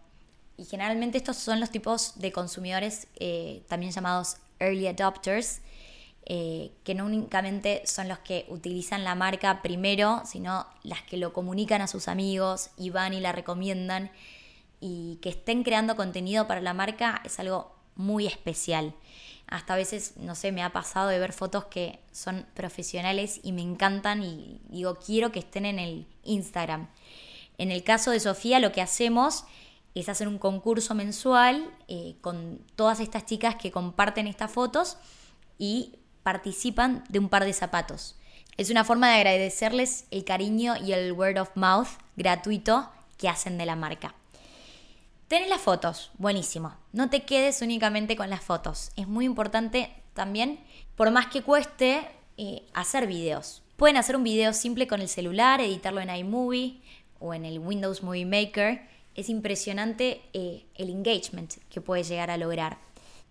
Y 0.57 0.65
generalmente 0.65 1.17
estos 1.17 1.37
son 1.37 1.59
los 1.59 1.69
tipos 1.69 2.19
de 2.19 2.31
consumidores 2.31 3.07
eh, 3.19 3.63
también 3.67 3.91
llamados 3.91 4.37
early 4.59 4.87
adopters, 4.87 5.61
eh, 6.25 6.71
que 6.83 6.95
no 6.95 7.05
únicamente 7.05 7.83
son 7.85 8.07
los 8.07 8.19
que 8.19 8.45
utilizan 8.49 9.03
la 9.03 9.15
marca 9.15 9.61
primero, 9.61 10.21
sino 10.25 10.65
las 10.83 11.01
que 11.03 11.17
lo 11.17 11.33
comunican 11.33 11.81
a 11.81 11.87
sus 11.87 12.07
amigos 12.07 12.69
y 12.77 12.89
van 12.89 13.13
y 13.13 13.19
la 13.19 13.33
recomiendan. 13.33 14.11
Y 14.79 15.17
que 15.21 15.29
estén 15.29 15.63
creando 15.63 15.95
contenido 15.95 16.47
para 16.47 16.61
la 16.61 16.73
marca 16.73 17.21
es 17.25 17.39
algo 17.39 17.75
muy 17.95 18.27
especial. 18.27 18.93
Hasta 19.47 19.73
a 19.73 19.77
veces, 19.77 20.17
no 20.17 20.35
sé, 20.35 20.51
me 20.51 20.61
ha 20.61 20.71
pasado 20.71 21.07
de 21.07 21.19
ver 21.19 21.31
fotos 21.31 21.65
que 21.65 21.99
son 22.11 22.45
profesionales 22.53 23.39
y 23.43 23.53
me 23.53 23.61
encantan 23.61 24.21
y 24.21 24.61
digo, 24.69 24.99
quiero 24.99 25.31
que 25.31 25.39
estén 25.39 25.65
en 25.65 25.79
el 25.79 26.05
Instagram. 26.23 26.89
En 27.57 27.71
el 27.71 27.83
caso 27.83 28.11
de 28.11 28.19
Sofía, 28.19 28.59
lo 28.59 28.71
que 28.71 28.81
hacemos 28.81 29.45
es 29.95 30.09
hacer 30.09 30.27
un 30.27 30.37
concurso 30.37 30.93
mensual 30.93 31.71
eh, 31.87 32.15
con 32.21 32.59
todas 32.75 32.99
estas 32.99 33.25
chicas 33.25 33.55
que 33.55 33.71
comparten 33.71 34.27
estas 34.27 34.51
fotos 34.51 34.97
y 35.57 35.95
participan 36.23 37.03
de 37.09 37.19
un 37.19 37.29
par 37.29 37.45
de 37.45 37.53
zapatos. 37.53 38.15
Es 38.57 38.69
una 38.69 38.83
forma 38.83 39.09
de 39.09 39.15
agradecerles 39.15 40.05
el 40.11 40.23
cariño 40.23 40.75
y 40.77 40.91
el 40.91 41.13
word 41.13 41.39
of 41.39 41.55
mouth 41.55 41.87
gratuito 42.15 42.91
que 43.17 43.29
hacen 43.29 43.57
de 43.57 43.65
la 43.65 43.75
marca. 43.75 44.13
Tenés 45.27 45.49
las 45.49 45.59
fotos, 45.59 46.11
buenísimo. 46.17 46.73
No 46.93 47.09
te 47.09 47.23
quedes 47.23 47.61
únicamente 47.61 48.15
con 48.15 48.29
las 48.29 48.39
fotos. 48.39 48.91
Es 48.95 49.09
muy 49.09 49.25
importante 49.25 49.91
también, 50.13 50.57
por 50.95 51.11
más 51.11 51.27
que 51.27 51.41
cueste, 51.41 52.07
eh, 52.37 52.63
hacer 52.73 53.07
videos. 53.07 53.61
Pueden 53.75 53.97
hacer 53.97 54.15
un 54.15 54.23
video 54.23 54.53
simple 54.53 54.87
con 54.87 55.01
el 55.01 55.09
celular, 55.09 55.59
editarlo 55.59 55.99
en 55.99 56.15
iMovie 56.15 56.79
o 57.19 57.33
en 57.33 57.43
el 57.43 57.59
Windows 57.59 58.03
Movie 58.03 58.25
Maker. 58.25 58.87
Es 59.15 59.27
impresionante 59.27 60.21
eh, 60.31 60.65
el 60.75 60.89
engagement 60.89 61.55
que 61.69 61.81
puede 61.81 62.03
llegar 62.03 62.31
a 62.31 62.37
lograr. 62.37 62.77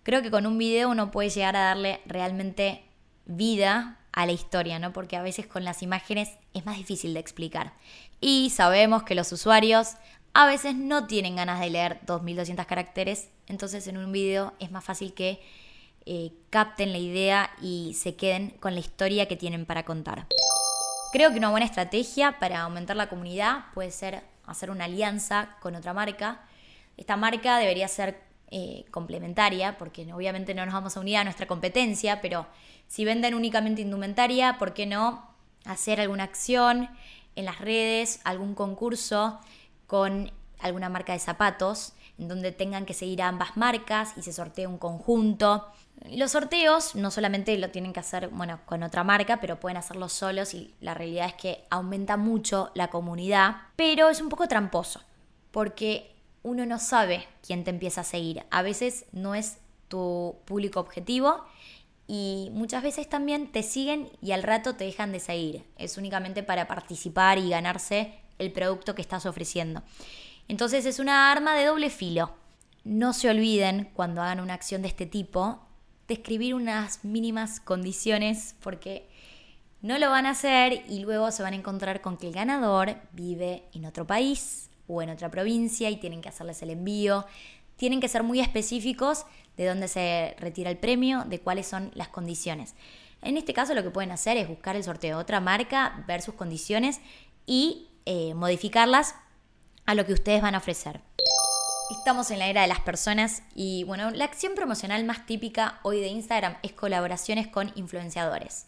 Creo 0.03 0.21
que 0.21 0.31
con 0.31 0.45
un 0.45 0.59
video 0.59 0.91
uno 0.91 1.11
puede 1.11 1.31
llegar 1.31 1.57
a 1.57 1.65
darle 1.65 2.03
realmente 2.05 2.85
vida 3.25 4.01
a 4.13 4.27
la 4.27 4.33
historia, 4.33 4.79
¿no? 4.79 4.93
Porque 4.93 5.17
a 5.17 5.23
veces 5.23 5.47
con 5.47 5.65
las 5.65 5.83
imágenes 5.83 6.31
es 6.55 6.65
más 6.67 6.77
difícil 6.77 7.15
de 7.15 7.21
explicar. 7.21 7.73
Y 8.21 8.51
sabemos 8.51 9.03
que 9.03 9.15
los 9.15 9.31
usuarios 9.33 9.97
a 10.39 10.45
veces 10.45 10.75
no 10.75 11.07
tienen 11.07 11.37
ganas 11.37 11.61
de 11.61 11.71
leer 11.71 11.99
2200 12.05 12.67
caracteres, 12.67 13.31
entonces 13.47 13.87
en 13.87 13.97
un 13.97 14.13
video 14.13 14.53
es 14.59 14.71
más 14.71 14.85
fácil 14.85 15.15
que 15.15 15.41
eh, 16.05 16.31
capten 16.51 16.93
la 16.93 16.99
idea 16.99 17.51
y 17.63 17.95
se 17.95 18.17
queden 18.17 18.51
con 18.61 18.75
la 18.75 18.81
historia 18.81 19.29
que 19.29 19.37
tienen 19.37 19.65
para 19.65 19.87
contar. 19.87 20.27
Creo 21.11 21.31
que 21.31 21.39
una 21.39 21.49
buena 21.49 21.65
estrategia 21.65 22.39
para 22.39 22.61
aumentar 22.61 22.97
la 22.97 23.09
comunidad 23.09 23.65
puede 23.73 23.91
ser 23.91 24.25
hacer 24.45 24.71
una 24.71 24.85
alianza 24.85 25.57
con 25.63 25.75
otra 25.75 25.95
marca. 25.95 26.43
Esta 26.99 27.17
marca 27.17 27.57
debería 27.57 27.89
ser 27.89 28.21
eh, 28.51 28.85
complementaria, 28.91 29.79
porque 29.79 30.13
obviamente 30.13 30.53
no 30.53 30.67
nos 30.67 30.75
vamos 30.75 30.99
a 30.99 31.01
unir 31.01 31.17
a 31.17 31.25
nuestra 31.25 31.47
competencia, 31.47 32.21
pero 32.21 32.47
si 32.89 33.07
venden 33.07 33.35
únicamente 33.35 33.81
indumentaria, 33.81 34.59
¿por 34.59 34.75
qué 34.75 34.85
no 34.85 35.31
hacer 35.65 35.99
alguna 35.99 36.25
acción 36.25 36.91
en 37.37 37.47
las 37.47 37.59
redes, 37.59 38.21
algún 38.25 38.55
concurso 38.55 39.41
con 39.87 40.33
alguna 40.61 40.89
marca 40.89 41.13
de 41.13 41.19
zapatos 41.19 41.93
en 42.19 42.29
donde 42.29 42.53
tengan 42.53 42.87
que 42.87 42.95
seguir 42.95 43.23
a 43.23 43.29
ambas 43.29 43.57
marcas 43.57 44.15
y 44.17 44.23
se 44.23 44.33
sortea 44.33 44.69
un 44.69 44.79
conjunto. 44.79 45.67
Los 46.11 46.33
sorteos 46.33 46.95
no 46.95 47.11
solamente 47.11 47.57
lo 47.59 47.71
tienen 47.71 47.93
que 47.93 48.01
hacer, 48.01 48.29
bueno, 48.29 48.61
con 48.67 48.83
otra 48.83 49.05
marca, 49.05 49.41
pero 49.41 49.61
pueden 49.61 49.77
hacerlo 49.77 50.09
solos 50.09 50.55
y 50.55 50.75
la 50.81 50.95
realidad 50.95 51.27
es 51.27 51.35
que 51.35 51.65
aumenta 51.71 52.17
mucho 52.17 52.71
la 52.75 52.89
comunidad, 52.89 53.57
pero 53.77 54.09
es 54.09 54.21
un 54.21 54.29
poco 54.29 54.49
tramposo, 54.49 55.03
porque 55.51 56.15
uno 56.43 56.65
no 56.65 56.79
sabe 56.79 57.27
quién 57.45 57.65
te 57.65 57.71
empieza 57.71 58.03
a 58.03 58.05
seguir. 58.05 58.45
A 58.51 58.63
veces 58.63 59.07
no 59.13 59.35
es 59.35 59.59
tu 59.89 60.39
público 60.45 60.81
objetivo 60.81 61.45
y 62.07 62.51
muchas 62.53 62.83
veces 62.83 63.09
también 63.09 63.51
te 63.51 63.63
siguen 63.63 64.11
y 64.23 64.33
al 64.33 64.43
rato 64.43 64.77
te 64.77 64.85
dejan 64.85 65.13
de 65.13 65.21
seguir. 65.21 65.65
Es 65.77 65.99
únicamente 65.99 66.43
para 66.43 66.69
participar 66.69 67.39
y 67.39 67.51
ganarse 67.51 68.21
el 68.39 68.53
producto 68.53 68.95
que 68.95 69.03
estás 69.03 69.27
ofreciendo. 69.27 69.83
Entonces 70.49 70.87
es 70.87 70.99
una 70.99 71.31
arma 71.31 71.55
de 71.55 71.65
doble 71.65 71.91
filo. 71.91 72.31
No 72.85 73.13
se 73.13 73.29
olviden 73.29 73.91
cuando 73.95 74.23
hagan 74.23 74.41
una 74.41 74.55
acción 74.55 74.83
de 74.83 74.89
este 74.89 75.07
tipo 75.07 75.61
describir 76.09 76.55
unas 76.55 77.05
mínimas 77.05 77.61
condiciones 77.61 78.55
porque 78.63 79.09
no 79.83 79.99
lo 79.99 80.11
van 80.11 80.27
a 80.27 80.31
hacer 80.31 80.85
y 80.89 81.01
luego 81.01 81.31
se 81.31 81.43
van 81.43 81.53
a 81.53 81.57
encontrar 81.57 82.01
con 82.01 82.17
que 82.17 82.29
el 82.29 82.33
ganador 82.33 82.97
vive 83.13 83.65
en 83.73 83.85
otro 83.85 84.07
país 84.07 84.71
o 84.89 85.03
en 85.03 85.11
otra 85.11 85.31
provincia 85.31 85.91
y 85.91 85.97
tienen 85.97 86.23
que 86.23 86.29
hacerles 86.29 86.63
el 86.63 86.71
envío. 86.71 87.27
Tienen 87.77 88.01
que 88.01 88.09
ser 88.09 88.23
muy 88.23 88.41
específicos 88.41 89.27
de 89.57 89.67
dónde 89.67 89.89
se 89.89 90.35
retira 90.39 90.71
el 90.71 90.79
premio, 90.79 91.25
de 91.25 91.41
cuáles 91.41 91.67
son 91.67 91.91
las 91.95 92.09
condiciones. 92.09 92.75
En 93.23 93.37
este 93.37 93.53
caso 93.53 93.75
lo 93.75 93.83
que 93.83 93.91
pueden 93.91 94.13
hacer 94.13 94.37
es 94.37 94.49
buscar 94.49 94.77
el 94.77 94.85
sorteo 94.85 95.17
de 95.17 95.23
otra 95.23 95.41
marca, 95.41 96.05
ver 96.07 96.23
sus 96.23 96.35
condiciones 96.35 97.01
y 97.47 97.86
eh, 98.07 98.35
modificarlas 98.35 99.15
a 99.85 99.95
lo 99.95 100.07
que 100.07 100.13
ustedes 100.13 100.41
van 100.41 100.55
a 100.55 100.59
ofrecer. 100.59 101.01
Estamos 101.91 102.31
en 102.31 102.41
la 102.41 102.49
era 102.49 102.63
de 102.63 102.69
las 102.69 102.81
personas 102.81 103.43
y 103.55 103.85
bueno, 103.85 104.11
la 104.11 104.25
acción 104.25 104.55
promocional 104.55 105.05
más 105.05 105.27
típica 105.27 105.79
hoy 105.83 106.01
de 106.01 106.09
Instagram 106.09 106.57
es 106.63 106.73
colaboraciones 106.73 107.47
con 107.47 107.71
influenciadores. 107.77 108.67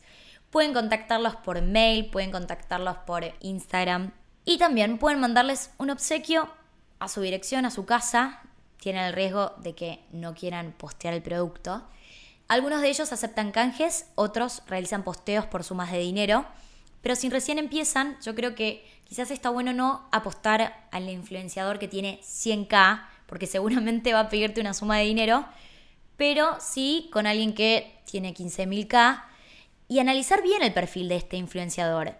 Pueden 0.51 0.73
contactarlos 0.73 1.37
por 1.37 1.61
mail, 1.63 2.11
pueden 2.11 2.31
contactarlos 2.31 2.97
por 2.99 3.25
Instagram 3.41 4.13
y 4.45 4.59
también 4.59 4.99
pueden 4.99 5.21
mandarles 5.21 5.71
un 5.79 5.91
obsequio 5.91 6.49
a 7.01 7.09
su 7.09 7.21
dirección, 7.21 7.65
a 7.65 7.71
su 7.71 7.85
casa. 7.87 8.43
Tienen 8.79 9.05
el 9.05 9.13
riesgo 9.13 9.55
de 9.59 9.75
que 9.75 10.05
no 10.13 10.35
quieran 10.35 10.73
postear 10.73 11.15
el 11.15 11.23
producto. 11.23 11.85
Algunos 12.47 12.81
de 12.81 12.89
ellos 12.89 13.13
aceptan 13.13 13.51
canjes, 13.51 14.07
otros 14.15 14.63
realizan 14.67 15.03
posteos 15.03 15.45
por 15.45 15.65
sumas 15.65 15.93
de 15.93 15.99
dinero. 15.99 16.47
Pero 17.03 17.17
si 17.17 17.29
recién 17.29 17.59
empiezan, 17.59 18.17
yo 18.23 18.35
creo 18.35 18.55
que 18.55 18.85
quizás 19.05 19.31
está 19.31 19.51
bueno 19.51 19.73
no 19.73 20.09
apostar 20.13 20.89
al 20.91 21.09
influenciador 21.09 21.79
que 21.79 21.89
tiene 21.89 22.21
100k, 22.23 23.07
porque 23.27 23.47
seguramente 23.47 24.13
va 24.13 24.21
a 24.21 24.29
pedirte 24.29 24.61
una 24.61 24.75
suma 24.75 24.99
de 24.99 25.05
dinero, 25.05 25.47
pero 26.17 26.57
sí 26.61 27.09
con 27.13 27.27
alguien 27.27 27.55
que 27.55 28.01
tiene 28.05 28.35
15.000k 28.35 29.23
y 29.87 30.01
analizar 30.01 30.43
bien 30.43 30.63
el 30.63 30.73
perfil 30.73 31.09
de 31.09 31.17
este 31.17 31.37
influenciador. 31.37 32.15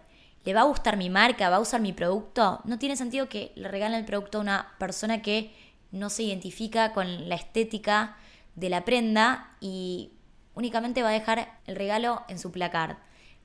¿Le 0.45 0.53
va 0.53 0.61
a 0.61 0.65
gustar 0.65 0.97
mi 0.97 1.09
marca? 1.09 1.49
¿Va 1.49 1.57
a 1.57 1.59
usar 1.59 1.81
mi 1.81 1.93
producto? 1.93 2.61
No 2.63 2.79
tiene 2.79 2.95
sentido 2.95 3.27
que 3.27 3.51
le 3.55 3.67
regalen 3.67 3.99
el 3.99 4.05
producto 4.05 4.37
a 4.37 4.41
una 4.41 4.73
persona 4.79 5.21
que 5.21 5.53
no 5.91 6.09
se 6.09 6.23
identifica 6.23 6.93
con 6.93 7.27
la 7.27 7.35
estética 7.35 8.15
de 8.55 8.69
la 8.69 8.85
prenda 8.85 9.51
y 9.59 10.11
únicamente 10.55 11.03
va 11.03 11.09
a 11.09 11.13
dejar 11.13 11.59
el 11.65 11.75
regalo 11.75 12.23
en 12.29 12.39
su 12.39 12.51
placard. 12.51 12.97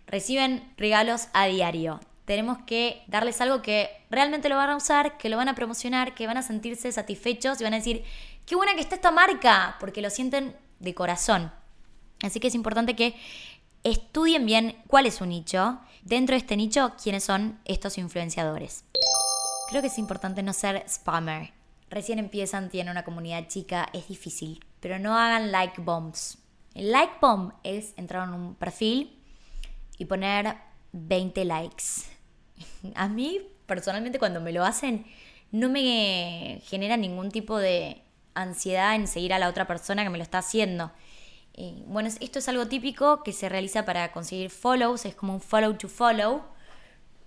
Reciben 0.06 0.72
regalos 0.76 1.28
a 1.32 1.46
diario 1.46 2.00
tenemos 2.24 2.58
que 2.66 3.02
darles 3.06 3.40
algo 3.40 3.62
que 3.62 3.90
realmente 4.10 4.48
lo 4.48 4.56
van 4.56 4.70
a 4.70 4.76
usar, 4.76 5.18
que 5.18 5.28
lo 5.28 5.36
van 5.36 5.48
a 5.48 5.54
promocionar, 5.54 6.14
que 6.14 6.26
van 6.26 6.36
a 6.36 6.42
sentirse 6.42 6.90
satisfechos 6.90 7.60
y 7.60 7.64
van 7.64 7.74
a 7.74 7.78
decir, 7.78 8.04
qué 8.46 8.56
buena 8.56 8.74
que 8.74 8.80
está 8.80 8.94
esta 8.94 9.10
marca, 9.10 9.76
porque 9.78 10.00
lo 10.00 10.10
sienten 10.10 10.56
de 10.80 10.94
corazón. 10.94 11.52
Así 12.22 12.40
que 12.40 12.48
es 12.48 12.54
importante 12.54 12.96
que 12.96 13.14
estudien 13.82 14.46
bien 14.46 14.76
cuál 14.86 15.06
es 15.06 15.16
su 15.16 15.26
nicho, 15.26 15.80
dentro 16.02 16.34
de 16.34 16.38
este 16.38 16.56
nicho, 16.56 16.94
quiénes 17.02 17.24
son 17.24 17.60
estos 17.66 17.98
influenciadores. 17.98 18.84
Creo 19.68 19.82
que 19.82 19.88
es 19.88 19.98
importante 19.98 20.42
no 20.42 20.52
ser 20.54 20.84
spammer. 20.88 21.52
Recién 21.90 22.18
empiezan, 22.18 22.70
tienen 22.70 22.92
una 22.92 23.04
comunidad 23.04 23.46
chica, 23.48 23.88
es 23.92 24.08
difícil, 24.08 24.64
pero 24.80 24.98
no 24.98 25.16
hagan 25.18 25.52
like 25.52 25.80
bombs. 25.80 26.38
El 26.74 26.90
like 26.90 27.14
bomb 27.20 27.52
es 27.62 27.92
entrar 27.96 28.26
en 28.26 28.34
un 28.34 28.54
perfil 28.54 29.23
y 29.98 30.04
poner 30.06 30.56
20 30.92 31.44
likes 31.44 32.14
a 32.94 33.08
mí, 33.08 33.40
personalmente, 33.66 34.18
cuando 34.18 34.40
me 34.40 34.52
lo 34.52 34.64
hacen, 34.64 35.06
no 35.50 35.68
me 35.68 36.60
genera 36.64 36.96
ningún 36.96 37.30
tipo 37.30 37.58
de 37.58 38.02
ansiedad 38.34 38.94
en 38.94 39.06
seguir 39.06 39.32
a 39.32 39.38
la 39.38 39.48
otra 39.48 39.66
persona 39.66 40.02
que 40.02 40.10
me 40.10 40.18
lo 40.18 40.24
está 40.24 40.38
haciendo. 40.38 40.90
Eh, 41.54 41.84
bueno, 41.86 42.08
esto 42.20 42.40
es 42.40 42.48
algo 42.48 42.66
típico 42.66 43.22
que 43.22 43.32
se 43.32 43.48
realiza 43.48 43.84
para 43.84 44.10
conseguir 44.10 44.50
follows, 44.50 45.04
es 45.04 45.14
como 45.14 45.34
un 45.34 45.40
follow 45.40 45.74
to 45.74 45.88
follow, 45.88 46.42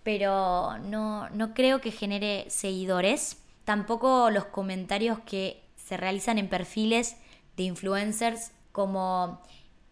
pero 0.04 0.78
no, 0.80 1.30
no 1.30 1.54
creo 1.54 1.80
que 1.80 1.92
genere 1.92 2.46
seguidores. 2.50 3.42
Tampoco 3.64 4.30
los 4.30 4.46
comentarios 4.46 5.20
que 5.20 5.64
se 5.76 5.98
realizan 5.98 6.38
en 6.38 6.50
perfiles 6.50 7.16
de 7.56 7.64
influencers 7.64 8.52
como 8.72 9.42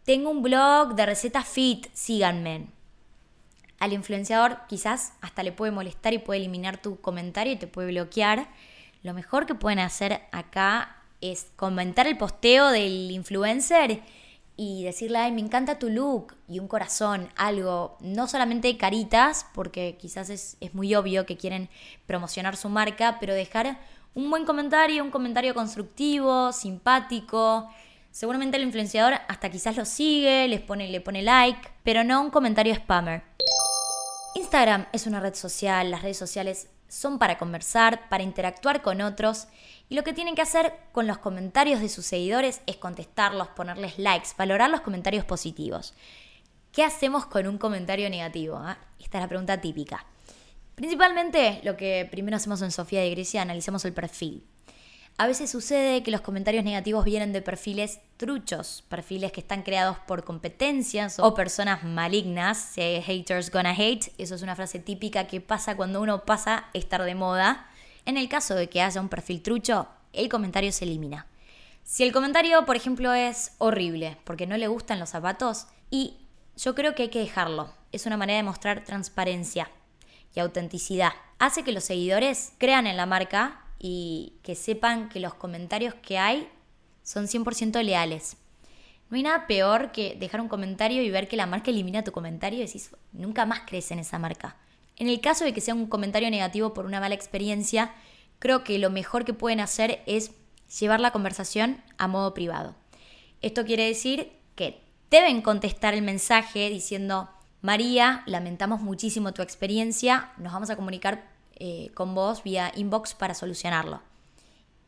tengo 0.05 0.29
un 0.29 0.41
blog 0.41 0.95
de 0.95 1.05
recetas 1.05 1.47
fit, 1.47 1.87
síganme 1.93 2.75
al 3.79 3.93
influenciador 3.93 4.59
quizás 4.67 5.13
hasta 5.21 5.43
le 5.43 5.51
puede 5.51 5.71
molestar 5.71 6.13
y 6.13 6.19
puede 6.19 6.39
eliminar 6.39 6.81
tu 6.81 6.99
comentario 7.01 7.53
y 7.53 7.57
te 7.57 7.67
puede 7.67 7.89
bloquear. 7.89 8.47
Lo 9.03 9.13
mejor 9.13 9.45
que 9.45 9.55
pueden 9.55 9.79
hacer 9.79 10.21
acá 10.31 10.97
es 11.21 11.51
comentar 11.55 12.07
el 12.07 12.17
posteo 12.17 12.69
del 12.69 13.11
influencer 13.11 14.01
y 14.57 14.83
decirle, 14.83 15.17
ay, 15.17 15.31
me 15.33 15.41
encanta 15.41 15.79
tu 15.79 15.89
look 15.89 16.35
y 16.47 16.59
un 16.59 16.67
corazón, 16.67 17.27
algo, 17.35 17.97
no 17.99 18.27
solamente 18.27 18.77
caritas, 18.77 19.45
porque 19.53 19.97
quizás 19.99 20.29
es, 20.29 20.55
es 20.61 20.73
muy 20.73 20.95
obvio 20.95 21.25
que 21.25 21.35
quieren 21.35 21.69
promocionar 22.05 22.55
su 22.55 22.69
marca, 22.69 23.17
pero 23.19 23.33
dejar 23.33 23.77
un 24.13 24.29
buen 24.29 24.45
comentario, 24.45 25.03
un 25.03 25.11
comentario 25.11 25.53
constructivo, 25.53 26.53
simpático. 26.53 27.69
Seguramente 28.15 28.56
el 28.56 28.63
influenciador 28.63 29.15
hasta 29.28 29.49
quizás 29.49 29.75
lo 29.75 29.84
sigue, 29.84 30.47
les 30.47 30.62
pone, 30.62 30.88
le 30.88 31.01
pone 31.01 31.21
like, 31.21 31.60
pero 31.84 32.06
no 32.06 32.21
un 32.21 32.30
comentario 32.30 32.73
spammer. 32.73 33.23
Instagram 34.36 34.86
es 34.93 35.06
una 35.06 35.19
red 35.19 35.34
social, 35.34 35.91
las 35.91 36.01
redes 36.01 36.15
sociales 36.15 36.69
son 36.88 37.19
para 37.19 37.38
conversar, 37.38 38.08
para 38.08 38.23
interactuar 38.23 38.82
con 38.82 39.01
otros 39.01 39.47
y 39.89 39.95
lo 39.95 40.06
que 40.06 40.13
tienen 40.13 40.34
que 40.34 40.41
hacer 40.41 40.71
con 40.93 41.08
los 41.08 41.17
comentarios 41.17 41.82
de 41.82 41.89
sus 41.89 42.06
seguidores 42.06 42.62
es 42.67 42.78
contestarlos, 42.78 43.49
ponerles 43.49 43.99
likes, 43.99 44.30
valorar 44.38 44.69
los 44.69 44.80
comentarios 44.80 45.25
positivos. 45.25 45.93
¿Qué 46.71 46.86
hacemos 46.86 47.25
con 47.25 47.47
un 47.47 47.58
comentario 47.58 48.10
negativo? 48.10 48.56
Ah? 48.56 48.78
Esta 48.97 49.17
es 49.17 49.23
la 49.23 49.28
pregunta 49.28 49.60
típica. 49.60 50.06
Principalmente 50.75 51.60
lo 51.65 51.75
que 51.75 52.08
primero 52.10 52.38
hacemos 52.38 52.62
en 52.62 52.71
Sofía 52.71 53.01
de 53.01 53.10
Grecia, 53.10 53.41
analizamos 53.41 53.84
el 53.84 53.91
perfil. 53.91 54.45
A 55.17 55.28
veces 55.28 55.49
sucede 55.49 56.04
que 56.04 56.12
los 56.12 56.19
comentarios 56.19 56.65
negativos 56.65 57.06
vienen 57.06 57.32
de 57.32 57.41
perfiles 57.41 58.01
truchos, 58.17 58.84
perfiles 58.89 59.32
que 59.32 59.39
están 59.39 59.63
creados 59.63 59.97
por 59.99 60.25
competencias 60.25 61.19
o 61.19 61.34
personas 61.34 61.86
malignas. 61.86 62.73
haters 62.75 63.49
gonna 63.49 63.71
hate, 63.71 64.12
eso 64.17 64.36
es 64.36 64.41
una 64.41 64.58
frase 64.58 64.80
típica 64.80 65.25
que 65.25 65.39
pasa 65.39 65.78
cuando 65.78 66.01
uno 66.01 66.25
pasa 66.25 66.65
a 66.73 66.78
estar 66.78 67.01
de 67.01 67.15
moda. 67.15 67.69
En 68.04 68.17
el 68.17 68.28
caso 68.28 68.56
de 68.56 68.67
que 68.67 68.82
haya 68.82 68.99
un 68.99 69.08
perfil 69.08 69.41
trucho, 69.41 69.88
el 70.12 70.28
comentario 70.28 70.73
se 70.73 70.84
elimina. 70.84 71.28
Si 71.86 72.04
el 72.04 72.12
comentario, 72.12 72.65
por 72.65 72.75
ejemplo, 72.75 73.13
es 73.13 73.54
horrible 73.58 74.17
porque 74.25 74.47
no 74.47 74.58
le 74.58 74.67
gustan 74.67 74.99
los 74.99 75.12
zapatos, 75.12 75.67
y 75.89 76.17
yo 76.58 76.75
creo 76.75 76.93
que 76.93 77.04
hay 77.04 77.10
que 77.10 77.19
dejarlo. 77.19 77.73
Es 77.93 78.06
una 78.06 78.17
manera 78.17 78.38
de 78.38 78.43
mostrar 78.43 78.84
transparencia 78.84 79.71
y 80.36 80.41
autenticidad. 80.41 81.13
Hace 81.39 81.63
que 81.63 81.71
los 81.71 81.86
seguidores 81.86 82.51
crean 82.58 82.86
en 82.86 82.97
la 82.97 83.06
marca 83.06 83.64
y 83.79 84.33
que 84.43 84.55
sepan 84.55 85.09
que 85.09 85.19
los 85.19 85.33
comentarios 85.33 85.93
que 85.95 86.17
hay 86.17 86.47
son 87.03 87.25
100% 87.27 87.83
leales. 87.83 88.38
No 89.09 89.17
hay 89.17 89.23
nada 89.23 89.47
peor 89.47 89.91
que 89.91 90.15
dejar 90.19 90.41
un 90.41 90.47
comentario 90.47 91.03
y 91.03 91.11
ver 91.11 91.27
que 91.27 91.38
la 91.38 91.45
marca 91.45 91.69
elimina 91.69 92.03
tu 92.03 92.11
comentario 92.11 92.59
y 92.59 92.65
decís, 92.65 92.89
nunca 93.11 93.45
más 93.45 93.61
crees 93.67 93.91
en 93.91 93.99
esa 93.99 94.17
marca. 94.17 94.57
En 94.97 95.07
el 95.07 95.21
caso 95.21 95.45
de 95.45 95.53
que 95.53 95.61
sea 95.61 95.75
un 95.75 95.88
comentario 95.88 96.29
negativo 96.31 96.73
por 96.73 96.85
una 96.85 96.99
mala 96.99 97.15
experiencia, 97.15 97.93
creo 98.39 98.63
que 98.63 98.79
lo 98.79 98.89
mejor 98.89 99.25
que 99.25 99.33
pueden 99.33 99.59
hacer 99.59 100.01
es 100.05 100.31
llevar 100.79 100.99
la 100.99 101.11
conversación 101.11 101.81
a 101.97 102.07
modo 102.07 102.33
privado. 102.33 102.75
Esto 103.41 103.65
quiere 103.65 103.85
decir 103.85 104.31
que 104.55 104.81
deben 105.11 105.41
contestar 105.41 105.93
el 105.93 106.01
mensaje 106.01 106.69
diciendo, 106.69 107.29
María, 107.61 108.23
lamentamos 108.25 108.81
muchísimo 108.81 109.33
tu 109.33 109.41
experiencia, 109.41 110.31
nos 110.38 110.53
vamos 110.53 110.69
a 110.69 110.75
comunicar 110.75 111.34
eh, 111.55 111.91
con 111.93 112.15
vos 112.15 112.43
vía 112.43 112.71
inbox 112.75 113.13
para 113.13 113.33
solucionarlo. 113.33 114.01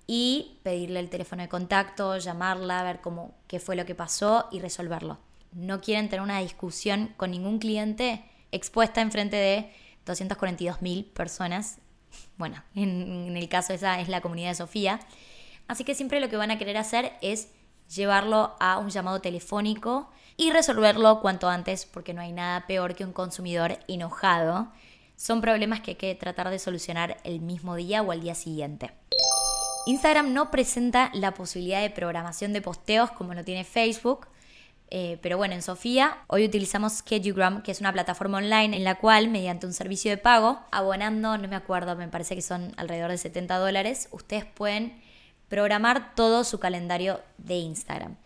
Y 0.05 0.59
pedirle 0.63 0.99
el 0.99 1.09
teléfono 1.09 1.41
de 1.41 1.49
contacto, 1.49 2.17
llamarla, 2.17 2.83
ver 2.83 3.01
cómo, 3.01 3.35
qué 3.47 3.59
fue 3.59 3.75
lo 3.75 3.85
que 3.85 3.95
pasó 3.95 4.47
y 4.51 4.59
resolverlo. 4.59 5.17
No 5.51 5.81
quieren 5.81 6.09
tener 6.09 6.21
una 6.21 6.39
discusión 6.39 7.13
con 7.17 7.31
ningún 7.31 7.59
cliente 7.59 8.23
expuesta 8.51 9.01
en 9.01 9.11
frente 9.11 9.35
de 9.35 9.73
242.000 10.05 11.11
personas. 11.11 11.79
Bueno, 12.37 12.63
en, 12.75 13.27
en 13.27 13.37
el 13.37 13.49
caso 13.49 13.73
esa 13.73 13.99
es 13.99 14.07
la 14.07 14.21
comunidad 14.21 14.49
de 14.49 14.55
Sofía. 14.55 14.99
Así 15.67 15.83
que 15.83 15.95
siempre 15.95 16.21
lo 16.21 16.29
que 16.29 16.37
van 16.37 16.51
a 16.51 16.57
querer 16.57 16.77
hacer 16.77 17.13
es 17.21 17.49
llevarlo 17.93 18.55
a 18.59 18.77
un 18.77 18.89
llamado 18.89 19.21
telefónico 19.21 20.09
y 20.35 20.51
resolverlo 20.51 21.19
cuanto 21.19 21.49
antes 21.49 21.85
porque 21.85 22.13
no 22.13 22.21
hay 22.21 22.31
nada 22.31 22.67
peor 22.67 22.95
que 22.95 23.03
un 23.03 23.13
consumidor 23.13 23.79
enojado. 23.87 24.67
Son 25.17 25.41
problemas 25.41 25.81
que 25.81 25.91
hay 25.91 25.95
que 25.95 26.13
tratar 26.13 26.51
de 26.51 26.59
solucionar 26.59 27.17
el 27.23 27.41
mismo 27.41 27.75
día 27.75 28.03
o 28.03 28.11
al 28.11 28.21
día 28.21 28.35
siguiente. 28.35 28.91
Instagram 29.87 30.31
no 30.31 30.51
presenta 30.51 31.09
la 31.13 31.33
posibilidad 31.33 31.81
de 31.81 31.89
programación 31.89 32.53
de 32.53 32.61
posteos 32.61 33.09
como 33.11 33.33
lo 33.33 33.43
tiene 33.43 33.63
Facebook, 33.63 34.27
eh, 34.91 35.17
pero 35.23 35.37
bueno, 35.37 35.55
en 35.55 35.63
Sofía 35.63 36.19
hoy 36.27 36.45
utilizamos 36.45 36.99
Schedugram, 36.99 37.63
que 37.63 37.71
es 37.71 37.79
una 37.81 37.91
plataforma 37.91 38.37
online 38.37 38.77
en 38.77 38.83
la 38.83 38.95
cual, 38.95 39.27
mediante 39.27 39.65
un 39.65 39.73
servicio 39.73 40.11
de 40.11 40.17
pago, 40.17 40.59
abonando, 40.71 41.35
no 41.35 41.47
me 41.47 41.55
acuerdo, 41.55 41.95
me 41.95 42.07
parece 42.07 42.35
que 42.35 42.43
son 42.43 42.73
alrededor 42.77 43.09
de 43.09 43.17
70 43.17 43.57
dólares, 43.57 44.09
ustedes 44.11 44.45
pueden 44.45 45.01
programar 45.49 46.13
todo 46.13 46.43
su 46.43 46.59
calendario 46.59 47.21
de 47.39 47.55
Instagram. 47.55 48.17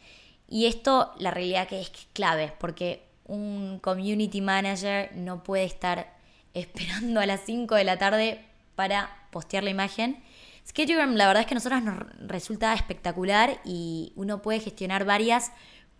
Y 0.49 0.65
esto, 0.65 1.13
la 1.19 1.31
realidad 1.31 1.69
que 1.69 1.79
es 1.79 1.89
clave, 2.11 2.53
porque 2.59 3.05
un 3.23 3.79
community 3.79 4.41
manager 4.41 5.15
no 5.15 5.41
puede 5.41 5.63
estar 5.63 6.19
esperando 6.53 7.19
a 7.19 7.25
las 7.25 7.41
5 7.45 7.75
de 7.75 7.83
la 7.83 7.97
tarde 7.97 8.45
para 8.75 9.27
postear 9.31 9.63
la 9.63 9.69
imagen 9.69 10.23
Schedugram 10.65 11.15
la 11.15 11.27
verdad 11.27 11.41
es 11.41 11.47
que 11.47 11.53
a 11.53 11.55
nosotros 11.55 11.83
nos 11.83 11.97
resulta 12.27 12.73
espectacular 12.73 13.59
y 13.65 14.13
uno 14.15 14.41
puede 14.41 14.59
gestionar 14.59 15.05
varias 15.05 15.51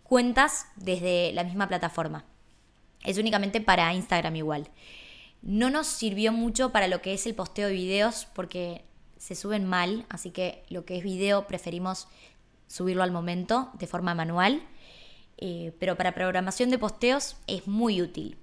cuentas 0.04 0.68
desde 0.76 1.32
la 1.34 1.44
misma 1.44 1.68
plataforma. 1.68 2.26
Es 3.04 3.18
únicamente 3.18 3.62
para 3.62 3.94
Instagram 3.94 4.36
igual. 4.36 4.70
No 5.42 5.70
nos 5.70 5.88
sirvió 5.88 6.32
mucho 6.32 6.72
para 6.72 6.88
lo 6.88 7.02
que 7.02 7.14
es 7.14 7.26
el 7.26 7.34
posteo 7.34 7.68
de 7.68 7.74
videos 7.74 8.28
porque 8.34 8.86
se 9.18 9.36
suben 9.36 9.66
mal, 9.66 10.06
así 10.10 10.32
que 10.32 10.64
lo 10.70 10.86
que 10.86 10.98
es 10.98 11.04
video 11.04 11.48
preferimos 11.48 12.08
subirlo 12.68 13.04
al 13.04 13.12
momento 13.12 13.72
de 13.74 13.88
forma 13.88 14.14
manual. 14.14 14.62
Eh, 15.38 15.74
pero 15.80 15.98
para 15.98 16.14
programación 16.14 16.70
de 16.70 16.78
posteos 16.78 17.36
es 17.48 17.68
muy 17.68 18.02
útil. 18.02 18.38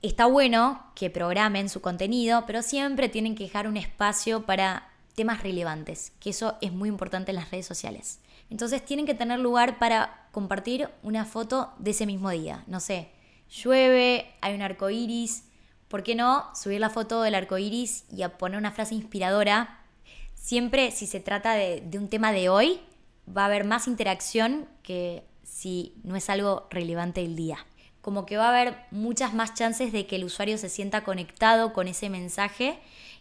Está 0.00 0.26
bueno 0.26 0.80
que 0.94 1.10
programen 1.10 1.68
su 1.68 1.80
contenido, 1.80 2.44
pero 2.46 2.62
siempre 2.62 3.08
tienen 3.08 3.34
que 3.34 3.42
dejar 3.44 3.66
un 3.66 3.76
espacio 3.76 4.46
para 4.46 4.88
temas 5.16 5.42
relevantes, 5.42 6.12
que 6.20 6.30
eso 6.30 6.56
es 6.60 6.72
muy 6.72 6.88
importante 6.88 7.32
en 7.32 7.36
las 7.36 7.50
redes 7.50 7.66
sociales. 7.66 8.20
Entonces 8.48 8.84
tienen 8.84 9.06
que 9.06 9.14
tener 9.14 9.40
lugar 9.40 9.80
para 9.80 10.28
compartir 10.30 10.88
una 11.02 11.24
foto 11.24 11.72
de 11.80 11.90
ese 11.90 12.06
mismo 12.06 12.30
día. 12.30 12.62
No 12.68 12.78
sé, 12.78 13.08
llueve, 13.50 14.32
hay 14.40 14.54
un 14.54 14.62
arco 14.62 14.88
iris. 14.88 15.42
¿Por 15.88 16.04
qué 16.04 16.14
no 16.14 16.46
subir 16.54 16.78
la 16.78 16.90
foto 16.90 17.22
del 17.22 17.34
arco 17.34 17.58
iris 17.58 18.04
y 18.12 18.22
poner 18.38 18.56
una 18.56 18.70
frase 18.70 18.94
inspiradora? 18.94 19.80
Siempre, 20.36 20.92
si 20.92 21.08
se 21.08 21.18
trata 21.18 21.54
de, 21.54 21.80
de 21.80 21.98
un 21.98 22.08
tema 22.08 22.30
de 22.30 22.48
hoy, 22.48 22.80
va 23.36 23.42
a 23.42 23.46
haber 23.46 23.64
más 23.64 23.88
interacción 23.88 24.68
que 24.84 25.24
si 25.42 25.94
no 26.04 26.14
es 26.14 26.30
algo 26.30 26.68
relevante 26.70 27.22
del 27.22 27.34
día. 27.34 27.58
Como 28.00 28.26
que 28.26 28.36
va 28.36 28.46
a 28.46 28.60
haber 28.60 28.76
muchas 28.90 29.34
más 29.34 29.54
chances 29.54 29.92
de 29.92 30.06
que 30.06 30.16
el 30.16 30.24
usuario 30.24 30.58
se 30.58 30.68
sienta 30.68 31.04
conectado 31.04 31.72
con 31.72 31.88
ese 31.88 32.08
mensaje 32.10 32.78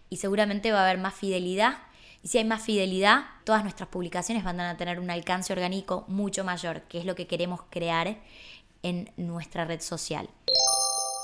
y 0.09 0.17
seguramente 0.17 0.71
va 0.71 0.79
a 0.79 0.83
haber 0.83 0.99
más 0.99 1.13
fidelidad 1.13 1.79
y 2.23 2.29
si 2.29 2.37
hay 2.39 2.45
más 2.45 2.61
fidelidad, 2.61 3.25
todas 3.43 3.63
nuestras 3.63 3.89
publicaciones 3.89 4.43
van 4.43 4.59
a 4.59 4.77
tener 4.77 4.99
un 4.99 5.09
alcance 5.09 5.53
orgánico 5.53 6.05
mucho 6.07 6.43
mayor, 6.43 6.81
que 6.83 6.99
es 6.99 7.05
lo 7.05 7.15
que 7.15 7.27
queremos 7.27 7.61
crear 7.69 8.17
en 8.83 9.11
nuestra 9.17 9.65
red 9.65 9.81
social. 9.81 10.29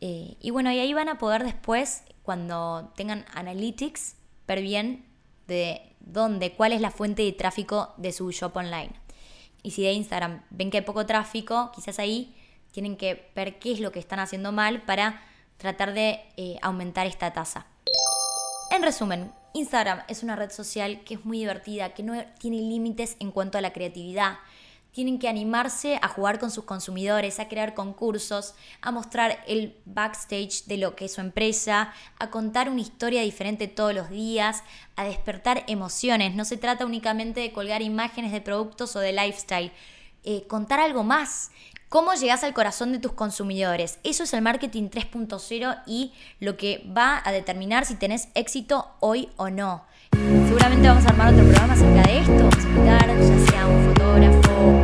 Eh, 0.00 0.36
y 0.40 0.50
bueno, 0.50 0.72
y 0.72 0.78
ahí 0.78 0.94
van 0.94 1.08
a 1.08 1.18
poder 1.18 1.44
después, 1.44 2.04
cuando 2.22 2.92
tengan 2.96 3.26
analytics, 3.34 4.16
ver 4.46 4.62
bien 4.62 5.04
de 5.46 5.82
dónde, 6.00 6.52
cuál 6.52 6.72
es 6.72 6.80
la 6.80 6.90
fuente 6.90 7.22
de 7.22 7.32
tráfico 7.32 7.92
de 7.96 8.12
su 8.12 8.30
shop 8.30 8.56
online. 8.56 8.92
Y 9.62 9.70
si 9.70 9.82
de 9.82 9.92
Instagram 9.92 10.42
ven 10.50 10.70
que 10.70 10.78
hay 10.78 10.84
poco 10.84 11.06
tráfico, 11.06 11.72
quizás 11.74 11.98
ahí 11.98 12.34
tienen 12.70 12.96
que 12.96 13.30
ver 13.34 13.58
qué 13.58 13.72
es 13.72 13.80
lo 13.80 13.92
que 13.92 13.98
están 13.98 14.18
haciendo 14.18 14.52
mal 14.52 14.82
para 14.82 15.22
tratar 15.56 15.94
de 15.94 16.20
eh, 16.36 16.58
aumentar 16.60 17.06
esta 17.06 17.32
tasa. 17.32 17.66
En 18.70 18.82
resumen, 18.82 19.32
Instagram 19.54 20.02
es 20.08 20.22
una 20.22 20.36
red 20.36 20.50
social 20.50 21.02
que 21.04 21.14
es 21.14 21.24
muy 21.24 21.38
divertida, 21.38 21.94
que 21.94 22.02
no 22.02 22.20
tiene 22.38 22.56
límites 22.58 23.16
en 23.20 23.30
cuanto 23.30 23.56
a 23.56 23.60
la 23.60 23.72
creatividad. 23.72 24.38
Tienen 24.94 25.18
que 25.18 25.28
animarse 25.28 25.98
a 26.00 26.08
jugar 26.08 26.38
con 26.38 26.50
sus 26.50 26.64
consumidores, 26.64 27.38
a 27.38 27.48
crear 27.48 27.74
concursos, 27.74 28.54
a 28.80 28.92
mostrar 28.92 29.44
el 29.46 29.76
backstage 29.84 30.64
de 30.64 30.78
lo 30.78 30.96
que 30.96 31.04
es 31.04 31.12
su 31.12 31.20
empresa, 31.20 31.92
a 32.18 32.30
contar 32.30 32.70
una 32.70 32.80
historia 32.80 33.20
diferente 33.20 33.68
todos 33.68 33.94
los 33.94 34.08
días, 34.08 34.62
a 34.96 35.04
despertar 35.04 35.64
emociones. 35.66 36.34
No 36.34 36.46
se 36.46 36.56
trata 36.56 36.86
únicamente 36.86 37.40
de 37.40 37.52
colgar 37.52 37.82
imágenes 37.82 38.32
de 38.32 38.40
productos 38.40 38.96
o 38.96 39.00
de 39.00 39.12
lifestyle. 39.12 39.72
Eh, 40.22 40.46
contar 40.46 40.80
algo 40.80 41.02
más, 41.02 41.50
¿Cómo 41.94 42.12
llegas 42.14 42.42
al 42.42 42.54
corazón 42.54 42.90
de 42.90 42.98
tus 42.98 43.12
consumidores? 43.12 44.00
Eso 44.02 44.24
es 44.24 44.34
el 44.34 44.42
marketing 44.42 44.88
3.0 44.88 45.82
y 45.86 46.12
lo 46.40 46.56
que 46.56 46.84
va 46.90 47.22
a 47.24 47.30
determinar 47.30 47.86
si 47.86 47.94
tenés 47.94 48.26
éxito 48.34 48.88
hoy 48.98 49.28
o 49.36 49.48
no. 49.48 49.84
Seguramente 50.10 50.88
vamos 50.88 51.04
a 51.04 51.08
armar 51.10 51.32
otro 51.32 51.44
programa 51.44 51.74
acerca 51.74 52.02
de 52.02 52.18
esto. 52.18 52.32
Vamos 52.32 52.84
ya 52.84 53.50
sea 53.50 53.66
un 53.68 53.84
fotógrafo, 53.84 54.83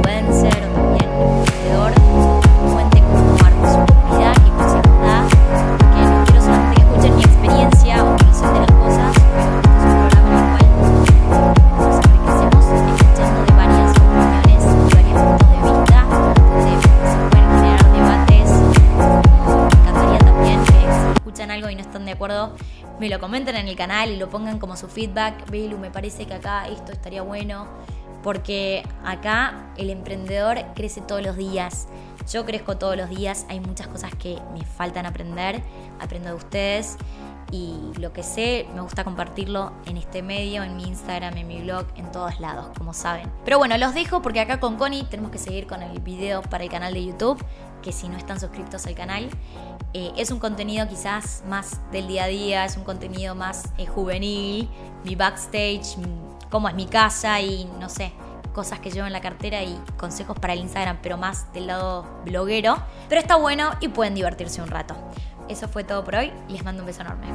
un 0.00 0.08
influencer 0.08 0.64
o 0.64 0.72
también 0.74 1.10
un 1.10 1.38
emprendedor 1.38 1.92
que 1.92 2.72
cuente 2.72 3.00
cómo 3.00 3.36
arma 3.44 3.72
su 3.72 3.92
comunidad, 3.92 4.34
qué 4.34 4.50
consejos 4.50 5.00
da. 5.02 5.18
Que 5.94 6.00
no 6.04 6.24
quiero 6.24 6.40
solamente 6.42 6.74
que 6.76 6.82
escuchen 6.82 7.16
mi 7.16 7.22
experiencia 7.22 8.04
o 8.04 8.06
mi 8.10 8.24
visión 8.28 8.54
de 8.54 8.60
las 8.60 8.70
cosas, 8.70 9.16
algo 21.50 21.68
y 21.68 21.74
no 21.74 21.80
están 21.80 22.04
de 22.04 22.12
acuerdo, 22.12 22.54
me 23.00 23.08
lo 23.08 23.18
comenten 23.18 23.56
en 23.56 23.66
el 23.66 23.74
canal 23.74 24.10
y 24.10 24.16
lo 24.16 24.30
pongan 24.30 24.60
como 24.60 24.76
su 24.76 24.86
feedback. 24.86 25.50
Belu, 25.50 25.78
me 25.78 25.90
parece 25.90 26.26
que 26.26 26.34
acá 26.34 26.68
esto 26.68 26.92
estaría 26.92 27.22
bueno. 27.22 27.66
Porque 28.22 28.82
acá 29.04 29.72
el 29.76 29.90
emprendedor 29.90 30.58
crece 30.74 31.00
todos 31.00 31.22
los 31.22 31.36
días. 31.36 31.88
Yo 32.30 32.44
crezco 32.44 32.76
todos 32.76 32.96
los 32.96 33.08
días. 33.08 33.46
Hay 33.48 33.60
muchas 33.60 33.88
cosas 33.88 34.14
que 34.14 34.38
me 34.52 34.64
faltan 34.64 35.06
aprender. 35.06 35.62
Aprendo 36.00 36.30
de 36.30 36.34
ustedes. 36.34 36.96
Y 37.52 37.92
lo 37.98 38.12
que 38.12 38.22
sé, 38.22 38.68
me 38.74 38.80
gusta 38.80 39.02
compartirlo 39.02 39.72
en 39.86 39.96
este 39.96 40.22
medio, 40.22 40.62
en 40.62 40.76
mi 40.76 40.84
Instagram, 40.84 41.36
en 41.36 41.48
mi 41.48 41.60
blog, 41.62 41.84
en 41.96 42.12
todos 42.12 42.38
lados, 42.38 42.68
como 42.78 42.94
saben. 42.94 43.28
Pero 43.44 43.58
bueno, 43.58 43.76
los 43.76 43.92
dejo 43.92 44.22
porque 44.22 44.38
acá 44.38 44.60
con 44.60 44.76
Connie 44.76 45.02
tenemos 45.04 45.32
que 45.32 45.38
seguir 45.38 45.66
con 45.66 45.82
el 45.82 45.98
video 45.98 46.42
para 46.42 46.62
el 46.62 46.70
canal 46.70 46.94
de 46.94 47.04
YouTube 47.04 47.44
que 47.82 47.92
si 47.92 48.08
no 48.08 48.16
están 48.16 48.38
suscriptos 48.38 48.86
al 48.86 48.94
canal. 48.94 49.28
Eh, 49.94 50.12
es 50.16 50.30
un 50.30 50.38
contenido 50.38 50.86
quizás 50.88 51.42
más 51.48 51.80
del 51.90 52.06
día 52.06 52.24
a 52.24 52.28
día, 52.28 52.64
es 52.64 52.76
un 52.76 52.84
contenido 52.84 53.34
más 53.34 53.64
eh, 53.78 53.86
juvenil, 53.86 54.68
mi 55.04 55.16
backstage, 55.16 55.96
cómo 56.50 56.68
es 56.68 56.74
mi 56.74 56.86
casa 56.86 57.40
y 57.40 57.64
no 57.78 57.88
sé, 57.88 58.12
cosas 58.52 58.80
que 58.80 58.90
llevo 58.90 59.06
en 59.06 59.12
la 59.12 59.20
cartera 59.20 59.62
y 59.62 59.78
consejos 59.96 60.38
para 60.38 60.52
el 60.52 60.60
Instagram, 60.60 60.98
pero 61.02 61.16
más 61.16 61.52
del 61.52 61.68
lado 61.68 62.04
bloguero. 62.24 62.76
Pero 63.08 63.20
está 63.20 63.36
bueno 63.36 63.70
y 63.80 63.88
pueden 63.88 64.14
divertirse 64.14 64.60
un 64.60 64.68
rato. 64.68 64.94
eso 65.48 65.68
fue 65.68 65.82
todo 65.84 66.04
por 66.04 66.16
hoy. 66.16 66.32
Les 66.48 66.64
mando 66.64 66.82
un 66.82 66.86
beso 66.86 67.02
enorme. 67.02 67.26